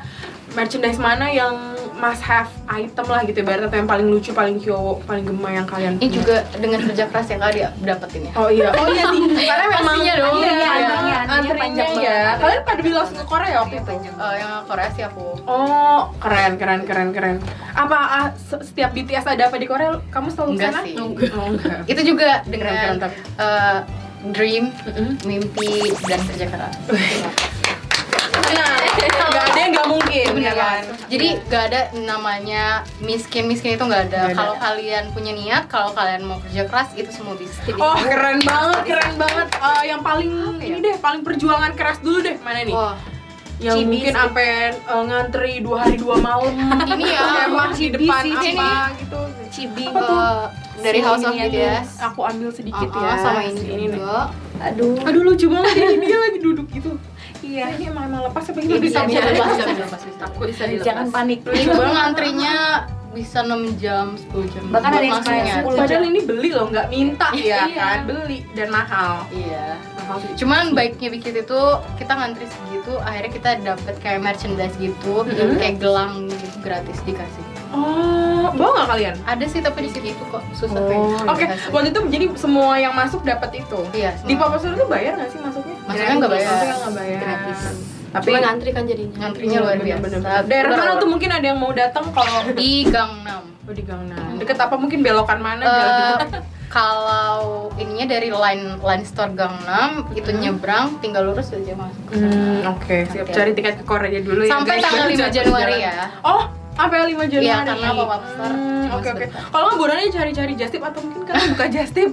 merchandise 0.49 0.95
mana 0.97 1.27
yang 1.27 1.75
must 1.99 2.21
have 2.21 2.47
item 2.65 3.05
lah 3.05 3.21
gitu 3.21 3.39
ibaratnya 3.39 3.67
atau 3.67 3.77
yang 3.77 3.87
paling 3.87 4.07
lucu 4.07 4.31
paling 4.31 4.55
kyo 4.55 4.77
paling 5.03 5.21
gemar 5.21 5.51
yang 5.53 5.63
kalian 5.63 5.93
ini 5.93 6.01
punya. 6.01 6.15
juga 6.15 6.35
dengan 6.55 6.79
kerja 6.81 7.03
keras 7.05 7.27
ya 7.27 7.37
kak 7.37 7.51
dia 7.51 7.69
dapetin 7.77 8.21
ya 8.23 8.31
Oh 8.33 8.47
iya, 8.47 8.67
oh 8.79 8.87
iya 8.87 9.03
sih. 9.05 9.21
Karena 9.49 9.65
memang 9.69 9.83
Pastinya 9.93 10.13
dong. 10.15 10.33
Iya, 10.33 10.47
Iya, 10.49 10.67
antrinya, 10.69 10.87
antrinya 10.89 11.17
antrinya 11.29 11.59
panjang 11.59 11.89
ya. 11.91 11.99
banget. 11.99 12.35
Kalian 12.39 12.61
pada 12.63 12.79
beli 12.79 12.93
langsung 12.93 13.17
ke 13.17 13.25
Korea 13.25 13.55
waktu 13.59 13.75
itu? 13.77 13.91
Eh, 13.99 14.33
yang 14.37 14.51
Korea 14.63 14.89
sih 14.89 15.03
aku 15.03 15.25
Oh, 15.45 15.99
keren, 16.17 16.51
keren, 16.55 16.81
keren, 16.83 17.09
keren. 17.11 17.35
Apa 17.73 17.97
ah, 17.97 18.27
se- 18.33 18.63
setiap 18.63 18.89
BTS 18.91 19.25
ada 19.27 19.43
apa 19.45 19.55
di 19.55 19.65
Korea? 19.65 19.99
Kamu 20.07 20.27
selalu 20.29 20.49
Enggak 20.55 20.69
ke 20.69 20.73
sana? 20.73 20.85
sih. 20.85 20.93
Oh, 21.29 21.47
enggak. 21.49 21.79
itu 21.91 22.01
juga 22.05 22.29
dengan 22.45 22.67
keren, 22.69 22.97
tapi. 22.97 23.17
eh, 23.37 23.77
dream 24.31 24.65
mimpi 25.21 25.71
dan 26.03 26.19
kerja 26.21 26.45
keras 26.45 26.75
Nah, 28.49 28.75
nggak 29.29 29.45
ada 29.45 29.57
yang 29.57 29.71
nggak 29.71 29.87
mungkin, 30.39 30.49
ya 30.49 30.53
kan? 30.55 30.81
jadi 31.05 31.27
gak 31.45 31.63
ada 31.65 31.81
namanya 31.99 32.63
miskin 32.99 33.45
miskin 33.45 33.73
itu 33.73 33.81
nggak 33.81 34.03
ada 34.07 34.21
kalau 34.31 34.55
kalian 34.55 35.03
punya 35.09 35.31
niat 35.31 35.63
kalau 35.65 35.91
kalian 35.91 36.23
mau 36.23 36.39
kerja 36.39 36.63
keras 36.63 36.89
itu 36.93 37.09
semua 37.09 37.33
bisa 37.33 37.59
Oh, 37.71 37.95
keren 37.95 38.39
banget, 38.41 38.81
keren 38.85 39.13
banget. 39.15 39.47
Eh, 39.53 39.83
yang 39.85 40.01
paling 40.01 40.29
ya? 40.57 40.65
ini 40.69 40.81
deh, 40.81 40.95
paling 40.97 41.21
perjuangan 41.21 41.71
keras 41.71 41.99
dulu 41.99 42.19
deh. 42.19 42.35
Mana 42.39 42.61
nih? 42.61 42.71
Wah, 42.71 42.95
yang 43.57 43.75
Cibis. 43.77 43.87
mungkin 43.89 44.13
sampai 44.15 44.47
eh, 44.71 45.03
ngantri 45.05 45.53
dua 45.59 45.77
hari 45.81 45.95
dua 45.95 46.15
malam. 46.17 46.55
Ini 46.89 47.05
ya, 47.05 47.21
Emang 47.45 47.71
di 47.71 47.87
depan 47.89 48.23
sih, 48.23 48.33
apa 48.33 48.47
ini. 48.47 48.69
gitu. 48.97 49.19
Cibi 49.49 49.85
Apa 49.85 49.99
tuh? 49.99 50.17
eh, 50.17 50.43
dari 50.79 50.99
Si 50.99 51.05
House 51.05 51.23
of 51.23 51.33
ini. 51.33 51.43
BTS 51.47 51.87
Aku 52.05 52.19
ambil 52.23 52.49
sedikit 52.49 52.87
Uh-uh, 52.87 53.01
ya. 53.01 53.13
sama 53.17 53.41
ini, 53.43 53.59
Si 53.59 53.67
nih. 53.67 53.87
juga 53.91 54.31
Aduh. 54.59 54.95
Aduh 55.01 55.21
lucu 55.23 55.45
banget 55.47 55.73
ya, 55.73 55.87
dia 55.95 56.17
lagi 56.19 56.39
duduk 56.39 56.67
gitu. 56.69 56.91
Iya. 57.41 57.65
Ini 57.73 57.83
emang 57.87 58.03
emang 58.05 58.21
lepas 58.25 58.43
apa 58.45 58.57
Ini 58.57 58.67
gitu? 58.69 58.81
bisa 58.81 58.99
bisa 59.01 59.19
dilepas, 59.19 59.31
dilepas. 59.31 59.49
bisa 59.49 59.65
dilepas, 59.71 60.01
bisa. 60.03 60.17
Takut 60.19 60.45
bisa 60.45 60.63
Jangan 60.63 60.75
dilepas. 60.75 61.07
panik. 61.11 61.39
Lucu 61.41 61.69
banget 61.71 61.93
ngantrinya 61.93 62.55
bisa 63.09 63.41
6 63.41 63.49
jam, 63.75 64.05
10 64.13 64.45
jam 64.47 64.63
Bahkan 64.69 64.85
ada 64.87 65.01
yang 65.01 65.17
sampai 65.17 65.41
nyari. 65.41 65.63
10 65.65 65.81
Padahal 65.81 66.03
ini 66.05 66.19
beli 66.21 66.49
loh, 66.51 66.65
nggak 66.69 66.87
minta 66.87 67.27
ya 67.33 67.41
Iya. 67.41 67.59
kan? 67.73 67.97
Beli 68.05 68.37
dan 68.53 68.67
mahal. 68.69 69.13
Iya. 69.29 69.65
Mahal 69.97 70.15
sih. 70.19 70.31
Cuman 70.37 70.63
baiknya 70.71 71.09
bikin 71.09 71.33
itu 71.35 71.59
kita 71.97 72.13
ngantri 72.13 72.45
segitu, 72.45 72.93
akhirnya 72.99 73.31
kita 73.31 73.49
dapet 73.63 73.95
kayak 73.97 74.19
merchandise 74.19 74.77
gitu, 74.77 75.13
Mhm. 75.21 75.57
kayak 75.57 75.75
gelang 75.77 76.27
gitu 76.27 76.57
gratis 76.59 77.01
dikasih. 77.01 77.43
Oh, 77.69 78.49
bawa 78.51 78.69
nggak 78.75 78.89
kalian? 78.89 79.15
Ada 79.25 79.45
sih 79.45 79.61
tapi 79.61 79.85
di 79.85 79.89
situ 79.91 80.09
kok 80.25 80.41
susah 80.51 80.73
Oh. 80.75 81.13
Oke, 81.27 81.45
dikasih. 81.45 81.69
waktu 81.69 81.87
itu 81.89 81.99
jadi 82.09 82.25
semua 82.33 82.73
yang 82.75 82.93
masuk 82.93 83.21
dapat 83.21 83.51
itu. 83.55 83.79
Iya, 83.91 84.17
Di 84.19 84.33
semua. 84.33 84.41
Papa 84.43 84.57
Sur 84.57 84.73
itu 84.73 84.85
bayar 84.85 85.13
nggak 85.15 85.29
sih 85.29 85.39
masuknya? 85.39 85.68
Masuknya 85.89 86.15
nggak 86.15 86.31
bayar. 86.31 86.47
Masuknya 86.47 86.75
nggak 86.77 86.95
bayar. 86.95 87.19
Gratis. 87.19 87.61
Tapi 88.09 88.25
Cuma 88.27 88.39
ngantri 88.41 88.69
kan 88.71 88.83
jadinya. 88.83 89.15
Ngantrinya 89.19 89.57
luar 89.59 89.69
Bener, 89.71 89.85
biasa. 89.85 90.01
bener, 90.01 90.19
bener. 90.19 90.43
Daerah 90.45 90.69
Ular- 90.71 90.79
mana 90.79 90.93
tuh 90.97 91.09
mungkin 91.09 91.29
ada 91.29 91.45
yang 91.45 91.59
mau 91.59 91.71
datang 91.71 92.05
kalau 92.09 92.37
Di 92.57 92.71
Gangnam. 92.85 93.43
Oh 93.61 93.73
di 93.75 93.83
Gangnam. 93.83 94.33
Deket 94.35 94.57
apa 94.57 94.75
mungkin 94.75 94.99
belokan 94.99 95.39
mana? 95.39 95.63
Jalan- 95.63 96.45
kalau 96.69 97.39
ininya 97.75 98.05
dari 98.07 98.29
line 98.29 98.77
line 98.79 99.01
store 99.03 99.33
Gangnam 99.33 100.09
itu 100.13 100.29
nyebrang 100.31 101.01
tinggal 101.01 101.25
lurus 101.25 101.49
aja 101.49 101.73
masuk. 101.73 102.01
ke 102.03 102.13
sana. 102.15 102.29
Hmm, 102.29 102.61
oke. 102.71 102.97
Siap 103.09 103.25
Oke. 103.25 103.33
cari 103.33 103.51
tiket 103.53 103.75
ke 103.75 103.85
Korea 103.85 104.19
dulu 104.19 104.41
ya. 104.41 104.51
Sampai 104.51 104.75
guys. 104.75 104.85
tanggal 104.85 105.01
Baru 105.03 105.11
5 105.11 105.17
jatuh 105.19 105.33
Januari 105.35 105.75
ya. 105.79 105.93
Oh, 106.21 106.41
sampai 106.79 106.99
5 107.05 107.27
Januari. 107.27 107.45
Iya, 107.45 107.57
karena 107.61 107.87
store 107.91 108.55
Hmm, 108.55 108.81
cuma 108.87 108.95
Oke 108.95 109.07
oke. 109.11 109.25
Kalau 109.29 109.63
nggak 109.67 109.77
bodohnya 109.77 110.07
cari-cari 110.09 110.53
Justip 110.55 110.81
atau 110.81 110.99
mungkin 111.03 111.21
kalian 111.23 111.47
buka 111.51 111.65
Justip. 111.67 112.09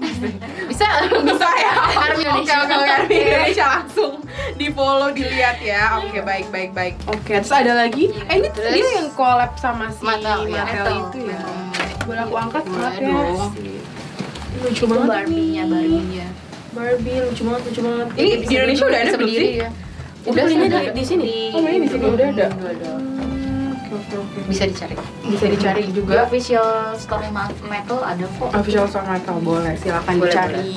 Bisa 0.66 0.86
Bisa 1.08 1.48
ya. 1.56 1.72
Army 2.04 2.22
Indonesia. 2.22 2.54
oke 2.60 2.74
oke. 2.74 2.90
Army 2.92 3.16
Indonesia 3.16 3.66
langsung 3.70 4.12
di 4.54 4.66
follow 4.68 5.08
dilihat 5.10 5.56
ya. 5.60 5.82
Oke 5.98 6.20
baik 6.20 6.46
baik 6.50 6.70
baik. 6.72 6.94
Oke 7.06 7.38
terus 7.38 7.50
ada 7.50 7.72
lagi. 7.76 8.10
Eh 8.26 8.36
ini 8.36 8.48
Terus- 8.50 8.74
dia 8.74 8.88
yang 8.98 9.08
collab 9.14 9.54
sama 9.56 9.88
si 9.88 10.02
Mattel, 10.02 10.50
ya. 10.50 10.64
Itu 10.66 11.20
ya. 11.22 11.40
Hmm. 11.40 12.04
Boleh 12.04 12.22
aku 12.22 12.34
angkat 12.36 12.64
maaf 12.66 12.94
ya. 12.94 13.08
Lucu 14.56 14.84
banget 14.86 15.06
Barbie-nya, 15.06 15.62
ini. 15.62 15.72
Barbie-nya. 15.72 16.26
Barbie 16.72 17.18
lucu 17.22 17.42
banget 17.44 17.62
lucu 17.66 17.80
banget. 17.80 18.06
Ini 18.10 18.20
Ini 18.20 18.34
di 18.36 18.52
Indonesia 18.52 18.84
udah 18.84 18.98
ada 18.98 19.12
belum 19.16 19.30
sih? 19.30 19.48
ya. 19.56 19.68
Udah 20.26 20.42
udah 20.42 20.56
di, 20.82 20.90
di 20.92 21.04
sini. 21.06 21.32
Oh, 21.54 21.60
belinya 21.60 21.80
di 21.80 21.88
sini 21.88 22.04
udah 22.04 22.26
ada. 22.26 22.46
Udah 22.50 22.70
ada. 22.72 22.90
Hmm, 23.98 24.46
bisa 24.46 24.64
dicari. 24.64 24.94
Bisa 25.22 25.46
dicari 25.46 25.82
Di 25.82 25.92
juga 25.92 26.22
official 26.22 26.66
store 26.94 27.28
metal 27.62 27.98
ada 28.00 28.24
kok. 28.32 28.50
official 28.52 28.86
song 28.86 29.06
metal 29.06 29.36
boleh. 29.38 29.74
Silakan 29.76 30.14
Boleh, 30.16 30.28
dicari. 30.28 30.70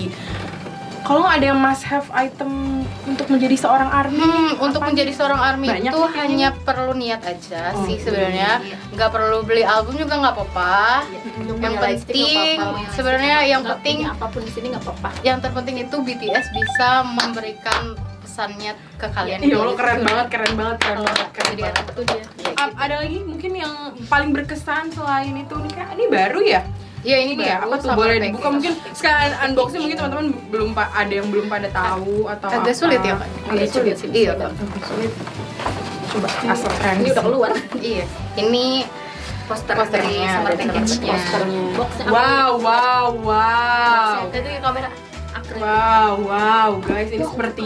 kalau 1.02 1.26
ada 1.26 1.42
yang 1.44 1.58
must 1.58 1.82
have 1.84 2.06
item 2.14 2.86
untuk 3.04 3.26
menjadi 3.28 3.58
seorang 3.58 3.90
army 3.90 4.22
Hmm, 4.22 4.62
untuk 4.62 4.78
menjadi 4.80 5.10
seorang 5.10 5.42
army 5.42 5.66
Banyak 5.68 5.90
itu 5.90 6.02
hanya 6.14 6.54
perlu 6.54 6.94
niat 6.94 7.22
aja 7.24 7.74
Oh, 7.74 7.82
sih 7.84 7.98
iya. 7.98 8.04
sebenarnya. 8.04 8.52
nggak 8.92 9.10
perlu 9.10 9.42
beli 9.42 9.64
album 9.64 9.98
juga 9.98 10.14
nggak 10.16 10.34
apa-apa. 10.34 11.10
Yang 11.50 11.76
penting 11.80 12.62
sebenarnya 12.92 13.38
yang 13.44 13.62
penting 13.64 14.06
apa 14.06 14.26
pun 14.28 14.42
di 14.42 14.52
sini 14.52 14.70
nggak 14.70 14.84
apa-apa. 14.84 15.10
yang 15.22 15.38
terpenting 15.40 15.82
itu 15.82 15.96
BTS 15.98 16.46
bisa 16.52 16.90
memberikan 17.04 17.98
pesannya 18.30 18.72
ke 19.02 19.08
kalian 19.10 19.38
Iya, 19.42 19.58
lo 19.58 19.74
keren 19.74 20.00
banget, 20.06 20.28
keren 20.30 20.54
banget, 20.54 20.78
keren 20.86 21.00
banget, 21.02 21.28
keren 21.34 21.50
jadi 21.50 21.62
banget. 21.66 21.86
Itu 21.90 22.02
dia. 22.06 22.24
A- 22.62 22.76
ada 22.78 22.96
lagi 23.02 23.20
mungkin 23.26 23.52
yang 23.58 23.74
paling 24.06 24.30
berkesan 24.30 24.94
selain 24.94 25.34
itu 25.34 25.56
nih 25.58 25.72
kak? 25.74 25.88
Ini 25.98 26.06
baru 26.14 26.40
ya? 26.46 26.62
Iya 27.00 27.18
ini 27.26 27.34
ya 27.40 27.64
baru 27.64 27.72
apa 27.72 27.76
tuh? 27.80 27.96
boleh 27.96 28.16
dibuka 28.20 28.48
mungkin 28.52 28.74
sekalian 28.92 29.32
unboxing 29.48 29.80
mungkin 29.88 29.98
teman-teman 30.04 30.28
belum 30.52 30.70
ada 30.76 31.14
yang 31.16 31.28
belum 31.32 31.48
pada 31.48 31.72
tahu 31.72 32.28
atau 32.28 32.48
agak 32.54 32.76
sulit 32.78 33.00
ya 33.02 33.16
kak? 33.18 33.28
Agak 33.50 33.68
sulit. 33.72 33.96
sih 33.98 34.08
iya. 34.14 34.36
Agak 34.38 34.52
sulit. 34.86 35.12
Coba 36.10 36.28
asal 36.54 36.70
Ini 37.02 37.10
udah 37.12 37.24
keluar. 37.26 37.52
iya. 37.82 38.06
Ini 38.38 38.66
Poster 39.50 39.74
Posternya, 39.74 40.46
dari 40.46 40.62
posternya. 40.70 41.18
Apa? 41.74 42.06
Wow 42.14 42.52
wow 42.62 43.06
wow? 43.18 44.30
Jadi 44.30 44.62
kamera. 44.62 45.09
Wow 45.58 46.14
wow 46.22 46.70
guys 46.80 47.10
ini 47.10 47.26
seperti 47.26 47.66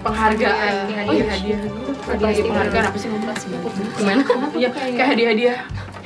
penghargaan 0.00 0.72
Iya. 0.88 0.96
hadiah. 1.04 1.60
hadiah 2.08 2.28
hadiah. 2.30 2.44
Penghargaan. 2.48 2.84
Apa 2.88 2.98
sih? 2.98 3.08
Ngobrol 3.10 3.34
sih. 3.36 3.48
Gimana? 3.98 4.22
Ya 4.56 4.68
kayak 4.72 5.08
hadiah 5.12 5.28
hadiah. 5.34 5.58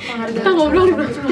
Kita 0.03 0.49
ngobrol 0.51 0.83
di 0.91 0.93
belakang. 0.99 1.23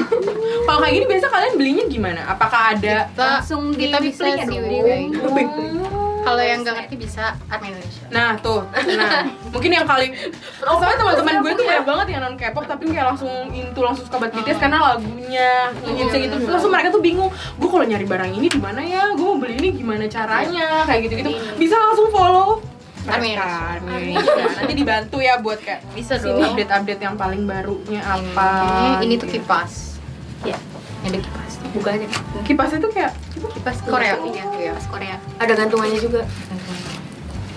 kalau 0.64 0.78
kayak 0.80 0.94
gini 0.96 1.06
biasa 1.10 1.26
kalian 1.28 1.54
belinya 1.60 1.84
gimana? 1.90 2.20
Apakah 2.24 2.60
ada 2.72 3.10
kita 3.10 3.26
Langsung 3.42 3.62
di 3.76 3.90
kita 3.90 3.98
bisa 4.00 4.24
ya 4.32 4.44
di 4.48 4.56
kalau 6.22 6.38
yang 6.38 6.62
nggak 6.62 6.74
ngerti 6.78 6.96
bisa 7.02 7.34
Army 7.50 7.74
Indonesia. 7.74 8.04
Nah 8.14 8.38
tuh, 8.38 8.62
nah 8.94 9.26
mungkin 9.50 9.70
yang 9.74 9.86
kali 9.86 10.14
soalnya 10.62 10.96
teman-teman 11.02 11.34
gue 11.42 11.52
tuh 11.58 11.66
banyak 11.66 11.84
banget 11.86 12.06
yang 12.14 12.20
non 12.22 12.36
K-pop 12.38 12.64
tapi 12.70 12.94
kayak 12.94 13.06
langsung 13.14 13.50
into 13.50 13.80
langsung 13.82 14.06
suka 14.06 14.22
banget 14.22 14.38
BTS 14.40 14.58
karena 14.62 14.78
lagunya 14.78 15.50
ngehitsnya 15.82 16.20
gitu. 16.30 16.34
terus 16.38 16.50
langsung 16.54 16.70
mereka 16.70 16.88
tuh 16.94 17.02
bingung 17.02 17.30
gue 17.30 17.68
kalau 17.68 17.84
nyari 17.84 18.06
barang 18.06 18.30
ini 18.38 18.46
di 18.46 18.60
mana 18.62 18.80
ya? 18.86 19.10
Gue 19.18 19.31
ini 19.62 19.68
gimana 19.72 20.04
caranya 20.06 20.82
kayak 20.82 21.00
gitu 21.06 21.14
gitu 21.16 21.30
bisa 21.54 21.78
langsung 21.78 22.10
follow 22.10 22.58
Army 23.04 23.34
mereka, 23.34 23.78
Army 23.78 24.14
Indonesia. 24.14 24.46
nanti 24.54 24.72
dibantu 24.74 25.16
ya 25.18 25.34
buat 25.36 25.58
kayak 25.58 25.82
bisa 25.90 26.18
dong 26.18 26.38
update-update 26.40 26.98
yang 27.00 27.14
paling 27.14 27.42
barunya 27.44 27.98
apa 28.00 28.50
ini, 28.98 29.04
ini 29.04 29.14
tuh 29.16 29.26
gitu. 29.26 29.38
kipas 29.38 29.98
Ya, 30.42 30.58
ini 31.04 31.18
kipas 31.18 31.52
buka 31.70 31.90
aja. 31.92 32.06
kipas 32.42 32.70
itu 32.72 32.88
kayak 32.90 33.14
kipas 33.52 33.78
Korea 33.80 34.18
Iya, 34.18 34.44
iya 34.56 34.70
Pas 34.72 34.86
Korea. 34.88 35.16
Ada 35.38 35.52
gantungannya 35.56 35.98
juga. 35.98 36.22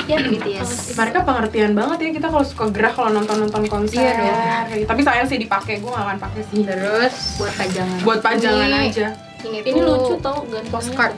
Ya 0.05 0.17
BTS. 0.19 0.93
mereka 0.93 1.21
pengertian 1.21 1.73
banget 1.73 1.97
ya 1.99 2.09
kita 2.13 2.27
kalau 2.27 2.41
suka 2.41 2.69
gerah 2.69 2.89
kalau 2.89 3.09
nonton 3.11 3.37
nonton 3.39 3.65
konser 3.65 4.05
Iya 4.05 4.13
dong. 4.15 4.37
Gitu. 4.71 4.85
tapi 4.85 5.01
sayang 5.01 5.25
sih 5.25 5.37
dipakai 5.39 5.77
gue 5.77 5.89
gak 5.89 6.05
akan 6.05 6.17
pakai 6.19 6.41
sih 6.43 6.61
terus 6.61 7.13
buat 7.37 7.53
pajangan. 7.55 7.97
buat 8.01 8.19
pajangan 8.19 8.65
Ini- 8.67 8.85
aja 8.87 9.07
ini 9.43 9.57
ini 9.63 9.79
lucu 9.79 10.13
tau 10.19 10.41
gantungnya. 10.43 10.69
postcard 10.69 11.13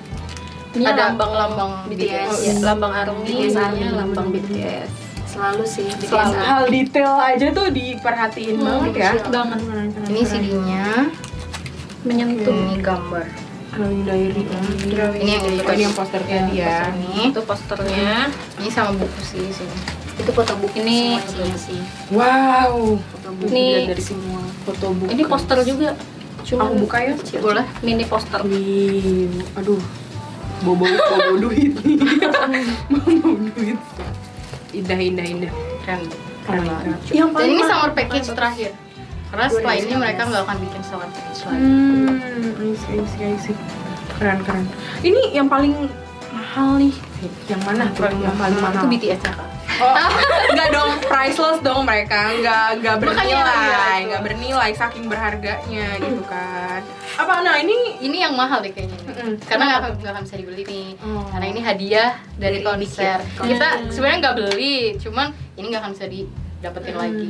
Ini 0.77 0.86
Ada 0.86 1.01
lambang 1.10 1.31
lambang 1.34 1.72
BTS, 1.86 2.05
BTS. 2.05 2.38
ya, 2.39 2.53
lambang 2.63 2.93
army, 2.93 3.25
BTS 3.25 3.55
Army. 3.57 3.81
lambang 3.89 4.27
BTS. 4.29 4.89
Selalu 5.27 5.63
sih 5.65 5.88
BTS. 5.91 6.07
Selalu 6.07 6.34
hal 6.39 6.62
detail 6.67 7.13
aja 7.19 7.48
tuh 7.51 7.67
diperhatiin 7.69 8.55
Hmm, 8.55 8.65
banget 8.86 8.93
ya. 8.93 9.12
banget. 9.27 9.60
ini 10.07 10.22
CD-nya 10.24 10.86
menyentuh. 12.03 12.53
ini 12.53 12.77
gambar 12.79 13.25
Drawing 13.67 14.03
diary. 14.03 14.41
Ini 14.41 14.96
yang 15.29 15.43
Oh, 15.43 15.72
ini 15.72 15.84
yang 15.84 15.93
posternya 15.93 16.39
dia. 16.48 16.89
ini 16.89 17.29
Itu 17.29 17.41
posternya. 17.43 18.31
ini 18.57 18.69
sama 18.69 18.96
buku 18.96 19.19
sih 19.24 19.43
sini 19.51 19.77
Itu 20.17 20.31
foto 20.31 20.53
buku 20.57 20.77
Ini- 20.77 21.22
sih. 21.55 21.81
Wow. 22.10 22.98
Foto 22.98 23.29
buku. 23.36 23.50
Ini 23.50 23.65
Ini 23.75 23.88
dari 23.88 24.01
semua 24.01 24.41
foto 24.63 24.86
buku. 24.91 25.10
ini 25.10 25.24
poster 25.24 25.57
juga. 25.62 25.93
Cuma 26.41 26.63
Aku 26.63 26.74
buka 26.79 26.98
ya. 27.03 27.13
boleh 27.38 27.65
mini 27.81 28.01
poster. 28.01 28.39
Wih, 28.41 29.29
aduh. 29.53 29.77
Bobo 30.65 30.85
bobo 30.85 31.33
duit 31.37 31.73
nih. 31.85 31.97
bobo 32.91 33.29
duit. 33.53 33.79
Indah 34.73 34.99
indah 34.99 35.25
indah. 35.25 35.51
keren 35.85 36.01
Keren 36.45 36.63
banget. 36.65 36.97
Yang 37.11 37.29
dan 37.35 37.47
ini 37.47 37.63
summer 37.63 37.91
package 37.93 38.29
terakhir 38.31 38.71
karena 39.27 39.47
setelah 39.51 39.75
ini 39.75 39.91
2019. 39.91 40.03
mereka 40.07 40.21
nggak 40.23 40.43
akan 40.47 40.57
bikin 40.63 40.81
summer 40.87 41.09
package 41.11 41.39
lagi 41.43 41.59
Hmm, 41.59 42.63
I 42.63 42.71
see, 42.79 42.95
I 42.95 43.03
see, 43.03 43.23
I 43.27 43.35
see. 43.35 43.55
Keren 44.15 44.39
keren. 44.47 44.65
Ini 45.03 45.21
yang 45.35 45.47
paling 45.51 45.75
mahal 46.31 46.79
nih. 46.79 46.95
Yang 47.51 47.61
mana 47.67 47.83
tuh 47.91 48.07
yang 48.07 48.37
paling 48.39 48.57
mahal? 48.63 48.81
itu 48.81 48.87
BTS 48.87 49.21
ya 49.21 49.33
kak 49.35 49.47
Oh, 49.77 49.93
enggak 50.57 50.69
dong, 50.73 50.89
priceless 51.05 51.59
dong 51.61 51.85
mereka, 51.85 52.33
enggak 52.33 52.81
enggak 52.81 52.95
Makanya 52.97 53.45
bernilai, 53.45 53.61
iya, 53.61 54.05
enggak 54.09 54.21
bernilai 54.25 54.71
saking 54.73 55.05
berharganya 55.05 55.87
gitu 56.01 56.23
kan. 56.25 56.81
Apa 57.17 57.41
nah 57.41 57.57
ini 57.57 57.74
ini 58.00 58.17
yang 58.19 58.33
mahal 58.33 58.59
deh 58.59 58.69
kayaknya 58.69 58.93
ini. 58.95 59.09
Mm-mm. 59.09 59.31
karena 59.41 59.63
nggak 59.81 60.05
akan 60.07 60.21
bisa 60.21 60.36
dibeli 60.36 60.62
nih 60.63 60.88
Oh. 61.00 61.25
karena 61.27 61.47
ini 61.47 61.59
hadiah 61.59 62.12
dari 62.36 62.62
Dari 62.62 62.63
konser 62.63 63.17
Indie 63.19 63.50
kita 63.50 63.67
Hmm. 63.74 63.89
sebenarnya 63.89 64.17
nggak 64.19 64.36
beli 64.38 64.75
cuman 64.97 65.27
ini 65.55 65.65
nggak 65.67 65.81
akan 65.81 65.91
bisa 65.91 66.05
didapetin 66.07 66.95
lagi 66.95 67.25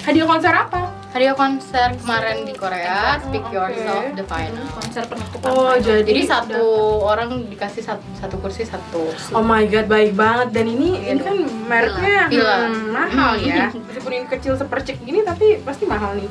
hadiah 0.00 0.26
konser 0.26 0.52
apa? 0.52 0.80
hadiah 1.10 1.34
konser 1.34 1.88
kemarin 1.94 2.36
di 2.42 2.54
Korea 2.54 3.18
Speak 3.20 3.42
oke. 3.42 3.52
Yourself 3.52 4.04
the 4.14 4.24
final 4.24 4.64
Konser 4.72 5.02
penutupan. 5.04 5.50
Oh, 5.50 5.74
jadi 5.76 6.02
jadi 6.02 6.22
satu 6.24 6.64
orang 7.02 7.28
dikasih 7.44 7.82
satu, 7.82 8.06
satu 8.14 8.36
kursi 8.38 8.62
satu 8.64 9.10
Oh 9.30 9.42
my 9.42 9.66
god, 9.66 9.86
baik 9.86 10.14
banget 10.14 10.48
dan 10.52 10.66
ini 10.68 10.96
Iya 10.96 11.10
ini 11.10 11.20
kan 11.20 11.36
mereknya 11.66 12.16
hmm, 12.30 12.72
mahal 12.88 13.32
Hmm. 13.34 13.44
ya. 13.44 13.66
Meskipun 13.68 14.12
ini 14.14 14.26
kecil 14.26 14.54
sepercik 14.54 14.96
gini 15.00 15.20
tapi 15.20 15.60
pasti 15.60 15.84
mahal 15.84 16.14
nih. 16.14 16.30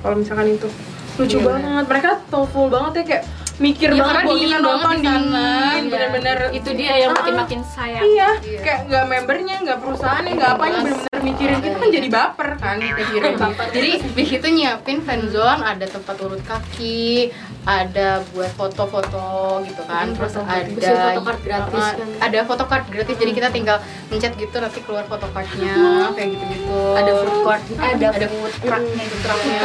Kalau 0.00 0.18
misalkan 0.18 0.50
itu 0.50 0.66
lucu 1.14 1.36
Iya, 1.36 1.44
banget. 1.44 1.84
Mereka 1.86 2.10
thoughtful 2.26 2.66
banget 2.66 2.92
ya 2.94 3.04
kayak 3.06 3.24
mikir 3.54 3.88
Iya, 3.88 4.00
banget 4.02 4.22
dingin 4.24 4.50
nonton 4.58 4.96
di 4.96 5.04
sana. 5.04 5.12
dingin, 5.12 5.82
Iya. 5.84 5.90
bener-bener 5.92 6.38
itu 6.50 6.70
dia 6.72 6.92
yang 6.98 7.12
Ah, 7.12 7.18
makin 7.20 7.34
makin 7.36 7.60
sayang. 7.62 8.02
Iya, 8.02 8.28
Iya. 8.40 8.60
kayak 8.60 8.80
nggak 8.88 9.04
membernya, 9.06 9.56
nggak 9.60 9.78
perusahaannya, 9.78 10.32
nggak 10.34 10.50
apanya, 10.50 10.72
Jelas. 10.74 10.84
bener-bener 10.84 11.20
mikirin 11.22 11.58
kita 11.60 11.76
kan 11.78 11.90
jadi 11.92 12.08
baper 12.10 12.48
kan 12.58 12.76
mikirin. 12.80 13.32
jadi 13.70 13.90
di 14.10 14.24
situ 14.26 14.46
nyiapin 14.48 14.98
fan 15.00 15.30
zone 15.30 15.62
ada 15.62 15.86
tempat 15.86 16.16
urut 16.18 16.42
kaki 16.42 17.30
ada 17.64 18.08
buat 18.28 18.50
foto-foto 18.52 19.26
gitu 19.62 19.82
kan 19.84 20.04
Hmm, 20.04 20.16
terus 20.16 20.32
foto-foto. 20.32 20.50
ada 20.52 20.66
Bisa 20.68 20.92
photocard 21.08 21.40
gratis 21.40 21.78
uh, 21.78 21.92
kan. 21.94 22.08
ada 22.20 22.38
photocard 22.42 22.84
gratis 22.88 23.16
jadi 23.16 23.32
kita 23.32 23.48
tinggal 23.48 23.78
mencet 24.08 24.34
gitu 24.34 24.56
nanti 24.56 24.78
keluar 24.80 25.06
photocardnya 25.06 25.74
kayak 26.12 26.28
gitu-gitu 26.32 26.78
Ada 26.92 27.10
food 27.14 27.36
court, 27.40 27.62
ada, 27.76 28.06
ada 28.08 28.26
food 28.28 28.54
trucknya 28.58 29.02
gitu 29.04 29.16
trucknya 29.20 29.60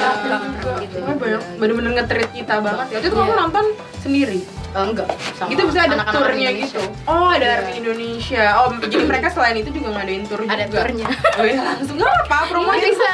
gitu 0.79 0.97
Wah, 0.99 1.15
banyak 1.15 1.41
bener-bener 1.57 1.91
nge-treat 1.95 2.29
kita 2.31 2.53
banget 2.59 2.87
ya. 2.87 2.97
Itu 2.99 3.09
kamu 3.11 3.25
Iya. 3.27 3.39
nonton 3.39 3.65
sendiri? 3.97 4.39
Eh, 4.69 4.83
enggak 4.83 5.07
sama 5.33 5.49
Gitu 5.49 5.61
bisa 5.65 5.79
ada 5.81 5.95
turnya 6.07 6.49
gitu. 6.53 6.81
Oh, 7.03 7.27
ada 7.27 7.39
Iya. 7.39 7.55
Army 7.57 7.73
Indonesia. 7.77 8.45
Oh, 8.57 8.67
jadi 8.77 9.03
mereka 9.09 9.27
selain 9.29 9.55
itu 9.55 9.69
juga 9.71 9.89
ngadain 9.93 10.23
tur 10.23 10.39
juga. 10.39 10.53
ada 10.53 10.65
turnya 10.67 11.07
Oh 11.33 11.45
iya, 11.45 11.61
langsung 11.73 11.95
nggak 11.95 12.13
apa, 12.21 12.37
promo 12.45 12.69
aja 12.69 12.83
Bisa. 12.83 13.09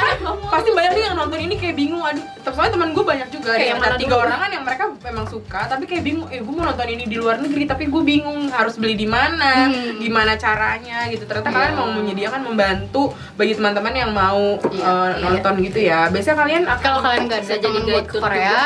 Pasti 0.50 0.70
banyak 0.70 0.92
nih 0.92 1.04
yang 1.04 1.16
nonton 1.16 1.40
ini 1.40 1.56
kayak 1.56 1.76
bingung. 1.76 2.02
Aduh, 2.02 2.24
soalnya 2.46 2.74
teman 2.74 2.90
gue 2.92 3.04
banyak 3.04 3.28
juga. 3.30 3.52
Kayak 3.54 3.70
yang 3.70 3.80
ada 3.80 3.96
tiga 3.96 4.16
dulu? 4.16 4.24
orangan 4.24 4.50
yang 4.50 4.64
mereka 4.64 4.84
memang 5.00 5.26
suka, 5.26 5.62
tapi 5.68 5.84
kayak 5.86 6.04
bingung. 6.04 6.28
Eh, 6.28 6.40
gue 6.40 6.54
mau 6.54 6.64
nonton 6.64 6.88
ini 6.88 7.04
di 7.06 7.16
luar 7.16 7.38
negeri, 7.38 7.64
tapi 7.64 7.84
gue 7.86 8.02
bingung 8.02 8.50
harus 8.50 8.76
beli 8.76 8.96
di 8.96 9.06
mana, 9.06 9.68
Hmm. 9.68 10.00
gimana 10.00 10.34
caranya 10.36 11.06
gitu. 11.08 11.24
Ternyata 11.24 11.48
Iya. 11.48 11.56
kalian 11.56 11.74
mau 11.76 11.90
menyediakan 11.94 12.42
membantu 12.44 13.04
bagi 13.34 13.54
teman-teman 13.54 13.94
yang 13.94 14.12
mau 14.12 14.58
Iya, 14.60 14.84
eh, 14.84 15.10
iya. 15.12 15.22
nonton 15.22 15.54
gitu 15.62 15.80
ya. 15.82 16.00
Biasanya 16.08 16.38
kalian 16.38 16.64
kalau 16.80 17.00
kalian 17.00 17.24
nggak 17.26 17.42
Bisa 17.42 17.56
jadi 17.56 17.68
buat 17.70 17.86
guide 17.86 18.08
ke 18.08 18.18
Korea 18.20 18.62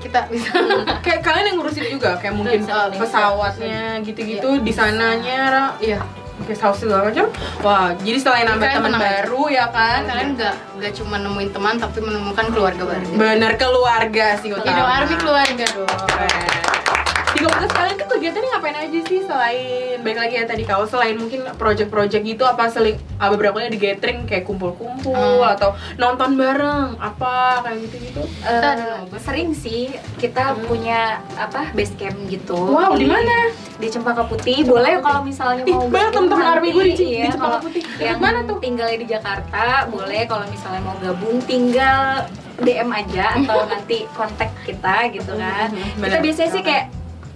kita 0.00 0.26
bisa. 0.32 0.50
Kayak 1.04 1.20
kalian 1.22 1.44
yang 1.52 1.56
ngurusin 1.60 1.84
juga 1.92 2.16
kayak 2.16 2.34
mungkin 2.34 2.60
eh, 2.64 2.98
pesawatnya 2.98 4.00
gitu-gitu 4.02 4.48
Iya, 4.56 4.64
di 4.64 4.72
sananya 4.72 5.42
iya. 5.78 6.00
Kayak 6.40 6.56
saus 6.56 6.80
segala 6.80 7.12
macam. 7.12 7.28
Wah 7.60 7.92
jadi 8.00 8.16
selain 8.16 8.48
nambah 8.48 8.68
teman 8.80 8.96
baru 8.96 9.42
ya 9.52 9.68
kan? 9.68 10.08
Kalian 10.08 10.40
nggak 10.40 10.54
nggak 10.80 10.92
cuma 10.96 11.20
nemuin 11.20 11.50
teman 11.52 11.74
tapi 11.76 11.98
menemukan 12.00 12.46
keluarga 12.48 12.82
baru. 12.88 13.04
Bener 13.12 13.52
keluarga 13.60 14.26
sih 14.40 14.50
utama. 14.56 14.88
army 14.88 15.14
keluarga 15.20 15.64
dong 15.76 16.69
komunitas 17.42 17.72
kalian 17.72 17.96
tuh 17.96 18.08
kegiatannya 18.10 18.48
ngapain 18.50 18.76
aja 18.78 18.98
sih 19.02 19.20
selain 19.22 19.96
baik 19.98 20.18
lagi 20.18 20.34
ya 20.34 20.44
tadi 20.44 20.62
kau 20.62 20.84
selain 20.84 21.14
mungkin 21.14 21.40
project-project 21.54 22.22
gitu 22.22 22.44
apa 22.44 22.66
seling 22.66 22.96
ah, 23.16 23.28
beberapa 23.28 23.56
kali 23.56 23.70
di 23.70 23.80
gathering 23.80 24.24
kayak 24.24 24.44
kumpul-kumpul 24.44 25.16
Hmm. 25.40 25.42
atau 25.50 25.70
nonton 25.96 26.34
bareng 26.34 26.94
apa 26.96 27.32
kayak 27.62 27.78
gitu-gitu. 27.82 28.22
Kita 28.38 28.68
nobar. 29.00 29.18
sering 29.18 29.50
sih 29.52 29.88
kita 30.16 30.56
punya 30.64 31.00
apa 31.34 31.72
base 31.72 31.92
camp 31.94 32.16
gitu. 32.26 32.56
Wow, 32.56 32.94
di 32.94 33.04
mana? 33.04 33.48
Di 33.76 33.88
Cempaka 33.88 34.24
Putih. 34.24 34.62
Boleh 34.62 35.00
kalau 35.00 35.20
misalnya 35.22 35.64
Ih, 35.64 35.72
mau 35.72 35.86
banyak 35.86 36.12
temen-temen 36.12 36.46
army 36.46 36.68
gue 36.70 36.84
di, 36.84 36.94
di 36.94 37.06
iya, 37.16 37.32
Cempaka 37.32 37.58
Putih. 37.58 37.82
yang 37.98 38.18
mana 38.18 38.44
tuh? 38.44 38.58
tinggalnya 38.60 38.98
di 38.98 39.08
Jakarta 39.08 39.64
boleh 39.88 40.22
kalau 40.24 40.44
misalnya 40.46 40.80
mau 40.80 40.96
gabung 40.96 41.40
tinggal 41.40 42.28
DM 42.58 42.90
aja 42.90 43.24
atau 43.38 43.64
nanti 43.72 44.04
kontak 44.12 44.52
kita 44.62 45.08
gitu 45.10 45.32
kan. 45.34 45.68
Mhm, 45.70 45.96
Kita 45.96 46.02
bener. 46.02 46.20
biasanya 46.20 46.50
sih 46.50 46.62
kayak 46.62 46.84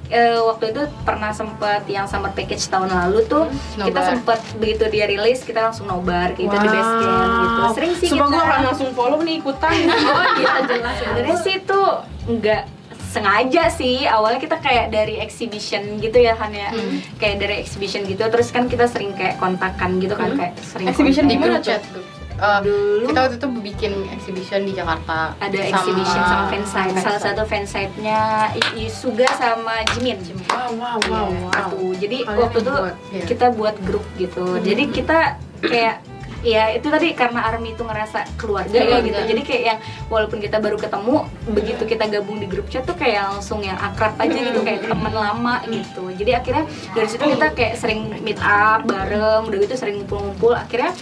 eh, 0.06 0.36
waktu 0.38 0.70
itu 0.70 0.82
pernah 1.00 1.30
sempet 1.30 1.84
yang 1.86 2.04
summer 2.04 2.28
package 2.30 2.66
tahun 2.66 2.88
lalu 2.88 3.24
tuh 3.24 3.44
kita 3.74 4.00
sempet 4.04 4.40
begitu 4.56 4.84
dia 4.88 5.04
rilis 5.04 5.40
kita 5.40 5.60
langsung 5.62 5.86
nobar 5.86 6.32
gitu 6.32 6.50
di 6.50 6.68
base 6.68 6.92
camp 6.98 7.32
gitu 7.38 7.60
sering 7.72 7.92
sih 7.94 8.08
Sumpah 8.08 8.26
kita 8.26 8.34
gue 8.34 8.44
akan 8.44 8.62
langsung 8.64 8.90
follow 8.92 9.18
nih 9.18 9.38
ikutan. 9.38 9.72
oh 10.10 10.24
iya 10.36 10.54
jelas 10.62 10.94
sebenarnya 10.98 11.36
sih 11.38 11.54
itu 11.56 11.80
nggak 12.26 12.62
sengaja 13.06 13.70
sih 13.70 13.96
awalnya 14.04 14.38
kita 14.38 14.58
kayak 14.58 14.90
dari 14.90 15.16
exhibition 15.16 15.98
gitu 15.98 16.18
ya 16.18 16.34
kan 16.34 16.50
ya 16.50 16.66
Hmm. 16.66 16.98
kayak 17.14 17.36
dari 17.38 17.54
exhibition 17.56 18.02
gitu 18.02 18.26
terus 18.26 18.50
kan 18.50 18.66
kita 18.66 18.84
sering 18.84 19.14
kayak 19.14 19.38
kontakan 19.38 19.98
gitu 19.98 20.12
kan 20.12 20.28
Hmm. 20.28 20.38
kayak 20.40 20.54
sering 20.60 20.86
Exhibition 20.86 21.24
di. 21.24 21.38
Gimana 21.38 21.56
grup 21.56 21.64
chat 21.64 21.82
grup. 21.86 22.02
Eh, 22.34 22.58
Dulu 22.60 23.06
kita 23.06 23.20
waktu 23.24 23.36
itu 23.38 23.48
bikin 23.62 23.92
exhibition 24.10 24.60
di 24.66 24.74
Jakarta 24.74 25.38
ada 25.38 25.54
exhibition 25.54 26.18
sama 26.20 26.50
fansite 26.50 26.98
salah 26.98 27.22
satu 27.22 27.42
fansite-nya 27.46 28.50
Isuga 28.74 29.30
sama 29.38 29.86
Jimin 29.94 30.18
Wow, 30.50 30.74
wow, 30.74 30.98
wow, 30.98 31.28
Iya, 31.30 31.38
wow. 31.38 31.50
satu. 31.54 31.80
Jadi 31.94 32.16
Kalian 32.20 32.42
waktu 32.42 32.58
itu 32.58 32.70
buat, 32.72 32.96
iya. 33.14 33.24
kita 33.24 33.46
buat 33.54 33.74
grup 33.86 34.04
gitu. 34.18 34.44
Jadi 34.58 34.82
kita 34.90 35.18
kayak 35.62 35.96
ya 36.44 36.76
itu 36.76 36.92
tadi 36.92 37.16
karena 37.16 37.40
Army 37.40 37.72
itu 37.72 37.80
ngerasa 37.80 38.28
keluarga 38.36 38.74
ya 38.74 39.00
Keluarga. 39.00 39.06
gitu. 39.06 39.20
Jadi 39.30 39.40
kayak 39.40 39.62
yang 39.64 39.78
walaupun 40.10 40.38
kita 40.38 40.56
baru 40.58 40.76
ketemu, 40.76 41.16
begitu 41.48 41.82
kita 41.86 42.04
gabung 42.10 42.36
di 42.36 42.46
grup 42.50 42.66
chat 42.66 42.82
tuh 42.82 42.92
kayak 42.92 43.30
langsung 43.30 43.62
yang 43.62 43.78
akrab 43.78 44.18
aja 44.18 44.34
gitu 44.34 44.60
kayak 44.60 44.84
teman 44.84 45.14
lama 45.14 45.62
gitu. 45.70 46.10
Jadi 46.12 46.30
akhirnya 46.34 46.64
dari 46.92 47.06
situ 47.06 47.24
kita 47.24 47.54
kayak 47.54 47.74
sering 47.78 48.10
meet 48.20 48.42
up 48.42 48.82
bareng, 48.84 49.46
udah 49.46 49.58
gitu 49.62 49.74
sering 49.78 50.02
ngumpul-ngumpul. 50.02 50.52
Akhirnya 50.52 50.92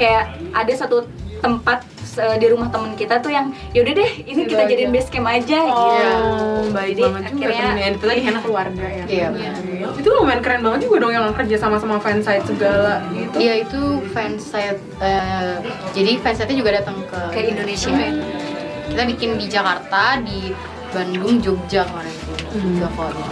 kayak 0.00 0.24
ada 0.50 0.72
satu 0.72 1.04
tempat 1.38 1.84
eh, 2.16 2.36
di 2.36 2.46
rumah 2.48 2.68
temen 2.68 2.92
kita 2.94 3.16
tuh 3.16 3.28
yang 3.28 3.48
yaudah 3.70 3.92
deh 3.92 4.10
ini 4.22 4.44
kita 4.44 4.60
Gitu 4.60 4.72
jadiin 4.72 4.90
base 4.90 5.08
camp 5.08 5.24
aja 5.26 5.58
Oh, 5.62 5.70
gitu. 5.70 6.08
baik 6.70 6.88
Jadi 6.90 7.02
banget 7.02 7.20
juga 7.22 7.32
akhirnya- 7.46 7.64
temennya. 7.70 7.88
Itu 7.90 8.04
tadi 8.06 8.20
enak 8.26 8.42
keluarga 8.42 8.84
ya. 8.84 9.04
Iya, 9.06 9.28
Iya. 9.30 9.52
Itu 9.94 10.08
lumayan 10.10 10.40
keren 10.40 10.60
banget 10.60 10.80
juga 10.84 10.96
dong 10.98 11.12
yang 11.12 11.24
kerja 11.30 11.56
sama 11.56 11.76
sama 11.76 11.96
fansite 11.96 12.44
segala 12.44 13.04
gitu. 13.10 13.36
Iya 13.36 13.54
itu 13.62 13.80
fansite 14.10 14.80
eh, 15.00 15.56
jadi 15.92 16.10
fansite 16.18 16.52
juga 16.52 16.70
datang 16.74 16.96
ke 17.06 17.20
Ke 17.30 17.40
Indonesia. 17.46 17.92
Kita 18.90 19.02
bikin 19.06 19.38
di 19.38 19.46
Jakarta, 19.46 20.18
di 20.18 20.50
Bandung, 20.90 21.38
Jogja 21.38 21.86
kemarin 21.86 22.10
itu. 22.10 22.32
Hmm. 22.50 22.74
Tiga 22.74 22.88
kali. 22.90 23.22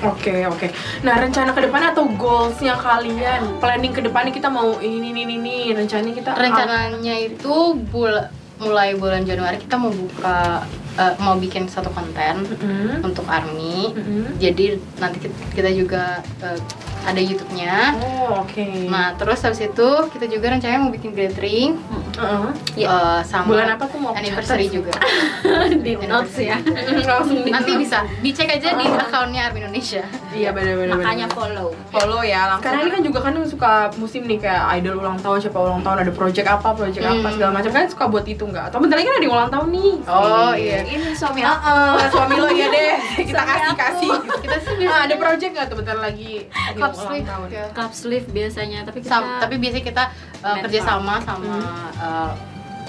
Oke 0.00 0.48
oke. 0.48 0.66
Nah 1.04 1.14
rencana 1.20 1.52
ke 1.52 1.60
depan 1.60 1.92
atau 1.92 2.08
goalsnya 2.08 2.72
kalian? 2.74 3.60
Planning 3.60 3.92
ke 3.92 4.00
depannya 4.00 4.32
kita 4.32 4.48
mau 4.48 4.80
ini 4.80 5.12
ini 5.12 5.22
ini, 5.22 5.34
ini. 5.36 5.58
rencananya 5.72 6.14
kita 6.16 6.30
Rencananya 6.32 7.14
itu 7.20 7.56
bul 7.88 8.12
mulai 8.60 8.92
bulan 8.92 9.24
Januari 9.24 9.56
kita 9.56 9.76
mau 9.76 9.88
buka 9.88 10.64
eh, 10.96 11.14
mau 11.16 11.36
bikin 11.36 11.64
satu 11.64 11.88
konten 11.92 12.44
Mm-mm. 12.44 13.00
untuk 13.00 13.24
army. 13.24 13.92
Mm-mm. 13.92 14.36
Jadi 14.36 14.76
nanti 14.96 15.28
kita- 15.52 15.72
juga 15.72 16.20
eh, 16.40 16.60
ada 17.00 17.16
YouTube-nya. 17.16 17.96
Oh 17.96 18.44
oke. 18.44 18.88
Nah, 18.92 19.16
terus 19.16 19.40
habis 19.40 19.64
itu 19.64 19.88
kita 20.12 20.28
juga 20.28 20.52
rencananya 20.52 20.80
mau 20.80 20.92
bikin 20.92 21.16
gathering 21.16 21.80
Heeh. 22.12 22.50
eh, 22.80 23.20
sama 23.22 23.46
Bulan 23.48 23.68
apa 23.70 23.84
tuh 23.84 23.98
mau 23.98 24.12
anniversary 24.12 24.66
juga. 24.66 24.90
di 25.84 25.92
notes 26.00 26.36
ya 26.36 26.56
langsung 27.10 27.40
di 27.40 27.50
Nanti 27.50 27.72
bisa 27.76 28.02
dicek 28.20 28.48
aja 28.50 28.72
di 28.72 28.84
akunnya 28.84 29.42
Army 29.46 29.60
Indonesia. 29.60 30.02
Iya 30.30 30.50
benar 30.50 30.74
benar. 30.76 30.96
makanya 30.96 31.26
follow 31.28 31.68
follow 31.88 32.20
ya 32.20 32.46
langsung. 32.48 32.64
Karena 32.66 32.80
ini 32.80 32.90
kan 32.90 33.02
juga 33.02 33.18
kan 33.20 33.34
suka 33.42 33.72
musim 33.96 34.24
nih 34.24 34.38
kayak 34.38 34.62
idol 34.76 34.98
ulang 34.98 35.18
tahun 35.18 35.38
siapa 35.40 35.58
ulang 35.58 35.80
tahun 35.80 35.98
ada 36.00 36.12
project 36.12 36.46
apa 36.46 36.68
project 36.70 37.02
apa 37.02 37.18
Hmm. 37.20 37.32
segala 37.32 37.50
macam 37.52 37.70
kan 37.70 37.84
suka 37.84 38.04
buat 38.06 38.24
itu 38.24 38.42
nggak? 38.42 38.64
Atau 38.68 38.78
bentar 38.78 38.96
lagi 38.96 39.06
kan 39.06 39.16
ada 39.16 39.28
ulang 39.28 39.50
tahun 39.50 39.68
nih. 39.70 39.92
Oh 40.06 40.52
iya. 40.52 40.78
Ini 40.82 41.12
suami 41.12 41.40
Ah, 41.40 41.52
aku. 41.52 41.68
ah, 41.96 42.08
suami 42.08 42.34
lo 42.36 42.48
ya 42.48 42.66
deh 42.68 42.92
kita 43.28 43.42
kasih 43.42 43.68
aku. 43.68 43.78
kasih. 43.78 44.10
Kita 44.40 44.56
sih 44.56 44.68
Ah, 44.70 44.76
biasanya 44.76 45.00
ada 45.02 45.14
project 45.16 45.50
nggak 45.52 45.66
tuh 45.66 45.76
bentar 45.76 45.96
lagi 45.96 46.32
ulang 46.72 46.94
sleeve. 46.94 47.26
ya. 47.50 47.64
cup 47.70 47.90
sleeve 47.92 48.26
biasanya 48.28 48.78
tapi 48.82 48.98
kita 49.00 49.16
tapi 49.38 49.54
biasanya 49.56 49.84
kita 49.84 50.04
uh, 50.40 50.56
kerja 50.60 50.80
sama 50.80 51.14
sama 51.20 51.56
uh, 52.00 52.32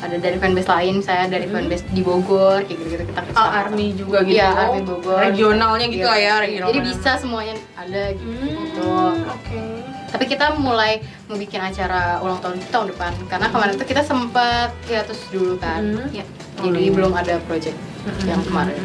ada 0.01 0.17
dari 0.17 0.33
fanbase 0.35 0.65
lain, 0.65 0.95
saya 0.99 1.27
dari 1.27 1.45
fanbase 1.45 1.85
di 1.87 2.01
Bogor, 2.01 2.65
kayak 2.65 2.73
gitu-gitu 2.73 3.03
kita 3.05 3.21
kerja 3.21 3.37
Oh, 3.37 3.45
sama. 3.45 3.53
army 3.61 3.87
juga 3.93 4.25
gitu. 4.25 4.33
Iya, 4.33 4.49
Army 4.49 4.81
Bogor. 4.81 5.19
Regionalnya 5.21 5.85
gitu 5.87 6.01
Iya. 6.01 6.09
lah 6.09 6.19
ya, 6.19 6.33
regional. 6.41 6.67
Jadi 6.67 6.79
bisa 6.81 7.11
semuanya 7.15 7.53
ada 7.75 8.03
gitu. 8.09 8.81
Hmm, 8.81 9.29
Oke. 9.29 9.61
Tapi 10.09 10.25
kita 10.25 10.45
mulai 10.57 10.99
mau 11.25 11.37
bikin 11.37 11.61
acara 11.61 12.17
ulang 12.19 12.41
tahun 12.41 12.57
tahun 12.67 12.85
depan 12.89 13.11
karena 13.29 13.47
kemarin 13.47 13.73
tuh 13.77 13.85
kita 13.85 14.01
sempat 14.01 14.73
hiatus 14.83 15.21
dulu 15.29 15.55
kan. 15.55 15.85
Hmm. 15.85 16.09
Ya, 16.11 16.25
Oh, 16.57 16.67
jadi 16.67 16.81
iya. 16.81 16.91
belum 16.91 17.13
ada 17.13 17.37
project 17.45 17.77
Hmm. 18.01 18.25
yang 18.25 18.41
kemarin. 18.41 18.81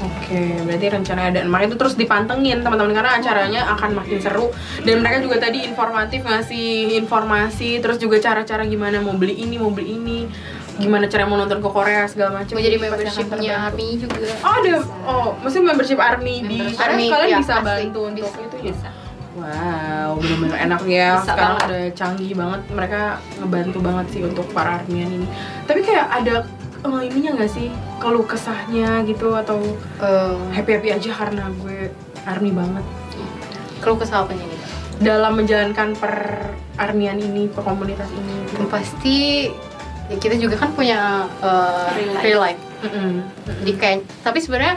Oke, 0.00 0.64
berarti 0.64 0.86
rencananya 0.88 1.28
ada. 1.28 1.40
Makanya 1.44 1.68
itu 1.68 1.76
terus 1.76 1.92
dipantengin 1.92 2.64
teman-teman 2.64 2.96
karena 2.96 3.20
acaranya 3.20 3.60
akan 3.76 4.00
makin 4.00 4.16
seru 4.16 4.48
dan 4.80 5.04
mereka 5.04 5.20
juga 5.20 5.36
tadi 5.44 5.68
informatif 5.68 6.24
ngasih 6.24 6.96
informasi, 7.04 7.84
terus 7.84 8.00
juga 8.00 8.16
cara-cara 8.16 8.64
gimana 8.64 9.04
mau 9.04 9.12
beli 9.12 9.44
ini, 9.44 9.60
mau 9.60 9.68
beli 9.68 10.00
ini, 10.00 10.24
gimana 10.80 11.04
cara 11.04 11.28
mau 11.28 11.36
nonton 11.36 11.60
ke 11.60 11.68
Korea 11.68 12.08
segala 12.08 12.40
macam. 12.40 12.56
Mau 12.56 12.64
jadi 12.64 12.80
membershipnya. 12.80 13.68
Army 13.68 13.88
juga. 14.00 14.16
Oh, 14.40 14.52
ada. 14.56 14.72
Oh, 15.04 15.28
maksudnya 15.44 15.64
membership 15.68 16.00
Army 16.00 16.48
di 16.48 16.58
Membership 16.64 16.80
Korea 16.80 16.88
Army, 16.96 17.04
kalian 17.12 17.28
iya, 17.28 17.38
bisa 17.44 17.54
pasti. 17.60 17.68
bantu 17.68 18.00
untuk 18.08 18.24
Bisa, 18.24 18.40
itu 18.40 18.56
ya. 18.56 18.64
bisa. 18.72 18.88
Wow, 19.30 20.18
bener-bener 20.18 20.56
enak 20.58 20.80
ya. 20.90 21.08
Bisa 21.20 21.22
Sekarang 21.28 21.54
banget. 21.60 21.68
udah 21.68 21.84
canggih 21.94 22.32
banget, 22.34 22.60
mereka 22.72 23.00
ngebantu 23.36 23.78
banget 23.84 24.06
sih 24.10 24.20
untuk 24.24 24.46
para 24.56 24.80
armian 24.80 25.10
ini. 25.12 25.26
Tapi 25.68 25.80
kayak 25.84 26.06
ada 26.08 26.34
eh, 26.80 27.00
ininya 27.04 27.30
nggak 27.36 27.50
sih 27.50 27.68
keluh 27.96 28.24
kesahnya 28.24 29.04
gitu 29.04 29.32
atau 29.32 29.58
Eh, 30.00 30.40
happy 30.52 30.70
happy 30.74 30.88
aja 30.90 31.10
karena 31.12 31.44
gue 31.56 31.92
army 32.24 32.50
banget 32.50 32.84
keluh 33.80 33.96
kesah 33.96 34.24
apanya 34.24 34.44
nih? 34.44 34.60
dalam 35.00 35.32
menjalankan 35.32 35.96
per 35.96 36.12
armian 36.76 37.16
ini 37.16 37.48
per 37.48 37.64
komunitas 37.64 38.04
ini 38.12 38.44
gitu. 38.46 38.68
Pasti 38.68 39.48
ya 40.08 40.16
kita 40.16 40.36
juga 40.36 40.60
kan 40.60 40.76
punya 40.76 41.24
uh, 41.40 41.88
Real 41.96 42.12
life. 42.12 42.20
real 42.20 42.40
life. 42.40 42.62
Mm-mm. 42.84 43.12
Jadi 43.64 43.72
kayak 43.76 43.98
tapi 44.20 44.44
sebenarnya 44.44 44.76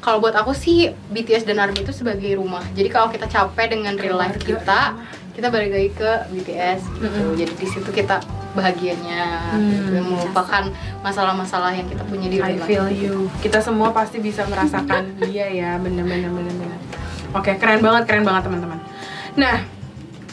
kalau 0.00 0.20
buat 0.20 0.36
aku 0.36 0.52
sih 0.52 0.92
BTS 1.08 1.48
dan 1.48 1.56
ARMY 1.56 1.84
itu 1.84 1.92
sebagai 1.92 2.36
rumah. 2.36 2.60
Jadi 2.76 2.88
kalau 2.88 3.08
kita 3.08 3.24
capek 3.24 3.72
dengan 3.72 3.96
real 3.96 4.20
life 4.20 4.36
kita, 4.36 4.92
kita 5.32 5.48
balik 5.48 5.72
lagi 5.72 5.90
ke 5.96 6.10
BTS 6.28 6.80
gitu. 6.92 7.08
Mm-mm. 7.08 7.36
Jadi 7.40 7.52
di 7.56 7.68
situ 7.68 7.88
kita 7.88 8.20
bahagianya. 8.52 9.56
Hmm. 9.56 9.70
gitu, 9.70 10.00
melupakan 10.04 10.64
masalah-masalah 11.00 11.72
yang 11.74 11.88
kita 11.88 12.04
punya 12.06 12.28
di 12.28 12.38
I 12.38 12.56
real 12.56 12.60
life. 12.60 12.68
feel 12.68 12.88
you. 12.88 13.16
Kita 13.40 13.58
semua 13.64 13.90
pasti 13.92 14.20
bisa 14.20 14.44
merasakan 14.48 15.16
dia 15.28 15.48
ya 15.48 15.76
bener-bener 15.80 16.28
bener-bener. 16.28 16.80
Oke 17.32 17.56
keren 17.56 17.80
banget 17.80 18.04
keren 18.08 18.24
banget 18.24 18.48
teman-teman. 18.48 18.78
Nah 19.36 19.64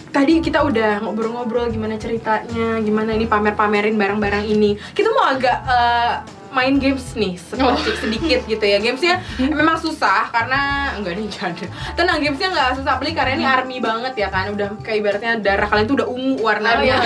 tadi 0.10 0.42
kita 0.42 0.66
udah 0.66 1.06
ngobrol-ngobrol 1.06 1.70
gimana 1.70 1.96
ceritanya 1.96 2.82
gimana 2.82 3.14
ini 3.14 3.26
pamer-pamerin 3.30 3.96
barang-barang 3.96 4.46
ini. 4.48 4.76
Kita 4.76 5.10
mau 5.16 5.32
agak 5.32 5.58
eh, 5.64 6.14
main 6.52 6.76
games 6.82 7.14
nih 7.16 7.38
sedikit 7.38 7.96
sedikit 8.02 8.40
gitu 8.46 8.66
ya. 8.66 8.78
Gamesnya 8.82 9.22
memang 9.60 9.78
susah 9.80 10.30
karena 10.30 10.94
enggak 10.98 11.16
nih 11.18 11.28
ada 11.40 11.66
tenang 11.96 12.20
gamesnya 12.22 12.50
nggak 12.54 12.70
susah 12.82 12.94
beli 13.00 13.12
karena 13.16 13.32
ini 13.38 13.46
army 13.46 13.78
banget 13.80 14.14
ya 14.18 14.28
kan. 14.34 14.52
Udah 14.54 14.76
kayak 14.82 14.98
ibaratnya 15.02 15.32
darah 15.40 15.68
kalian 15.70 15.86
tuh 15.88 15.98
udah 16.04 16.08
ungu 16.10 16.42
warnanya. 16.42 16.78
Oh, 16.78 16.84
iya. 16.86 16.98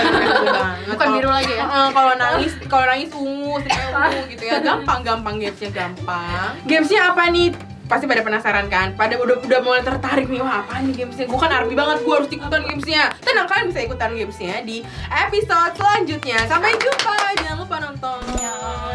Bukan 0.90 1.06
biru 1.18 1.30
lagi 1.30 1.52
ya? 1.52 1.64
Kalau 1.92 2.12
nangis 2.16 2.52
kalau 2.68 2.84
nangis 2.88 3.10
ungu 3.12 3.54
ungu 3.60 4.22
gitu 4.32 4.44
ya. 4.44 4.58
Gampang 4.60 5.00
gampang 5.04 5.34
gamesnya 5.38 5.70
gampang. 5.70 6.50
Gamesnya 6.64 7.12
apa 7.12 7.28
nih 7.30 7.73
pasti 7.84 8.04
pada 8.08 8.22
penasaran 8.24 8.66
kan? 8.72 8.96
Pada 8.96 9.20
udah 9.20 9.40
udah 9.44 9.60
mulai 9.60 9.82
tertarik 9.84 10.26
nih 10.28 10.40
wah 10.40 10.64
apa 10.64 10.80
nih 10.80 11.04
gamesnya? 11.04 11.26
Gue 11.28 11.40
kan 11.40 11.52
army 11.52 11.74
banget 11.76 11.98
gue 12.04 12.14
harus 12.14 12.30
ikutan 12.32 12.62
gamesnya. 12.64 13.02
Tenang 13.20 13.46
kalian 13.48 13.66
bisa 13.72 13.80
ikutan 13.84 14.10
gamesnya 14.16 14.54
di 14.64 14.76
episode 15.10 15.72
selanjutnya. 15.76 16.38
Sampai 16.48 16.76
jumpa 16.80 17.16
jangan 17.40 17.56
lupa 17.60 17.76
nonton. 17.80 18.20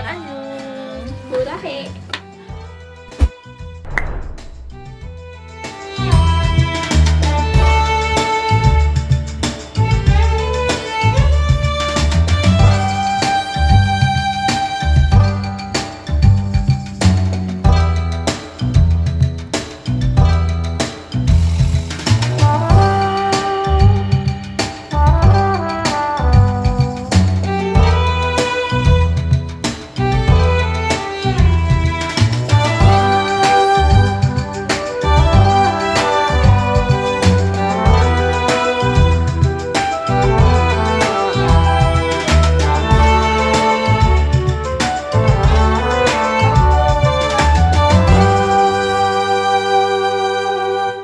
Annyeong. 0.10 1.06
udah 1.30 1.60
he 1.62 1.99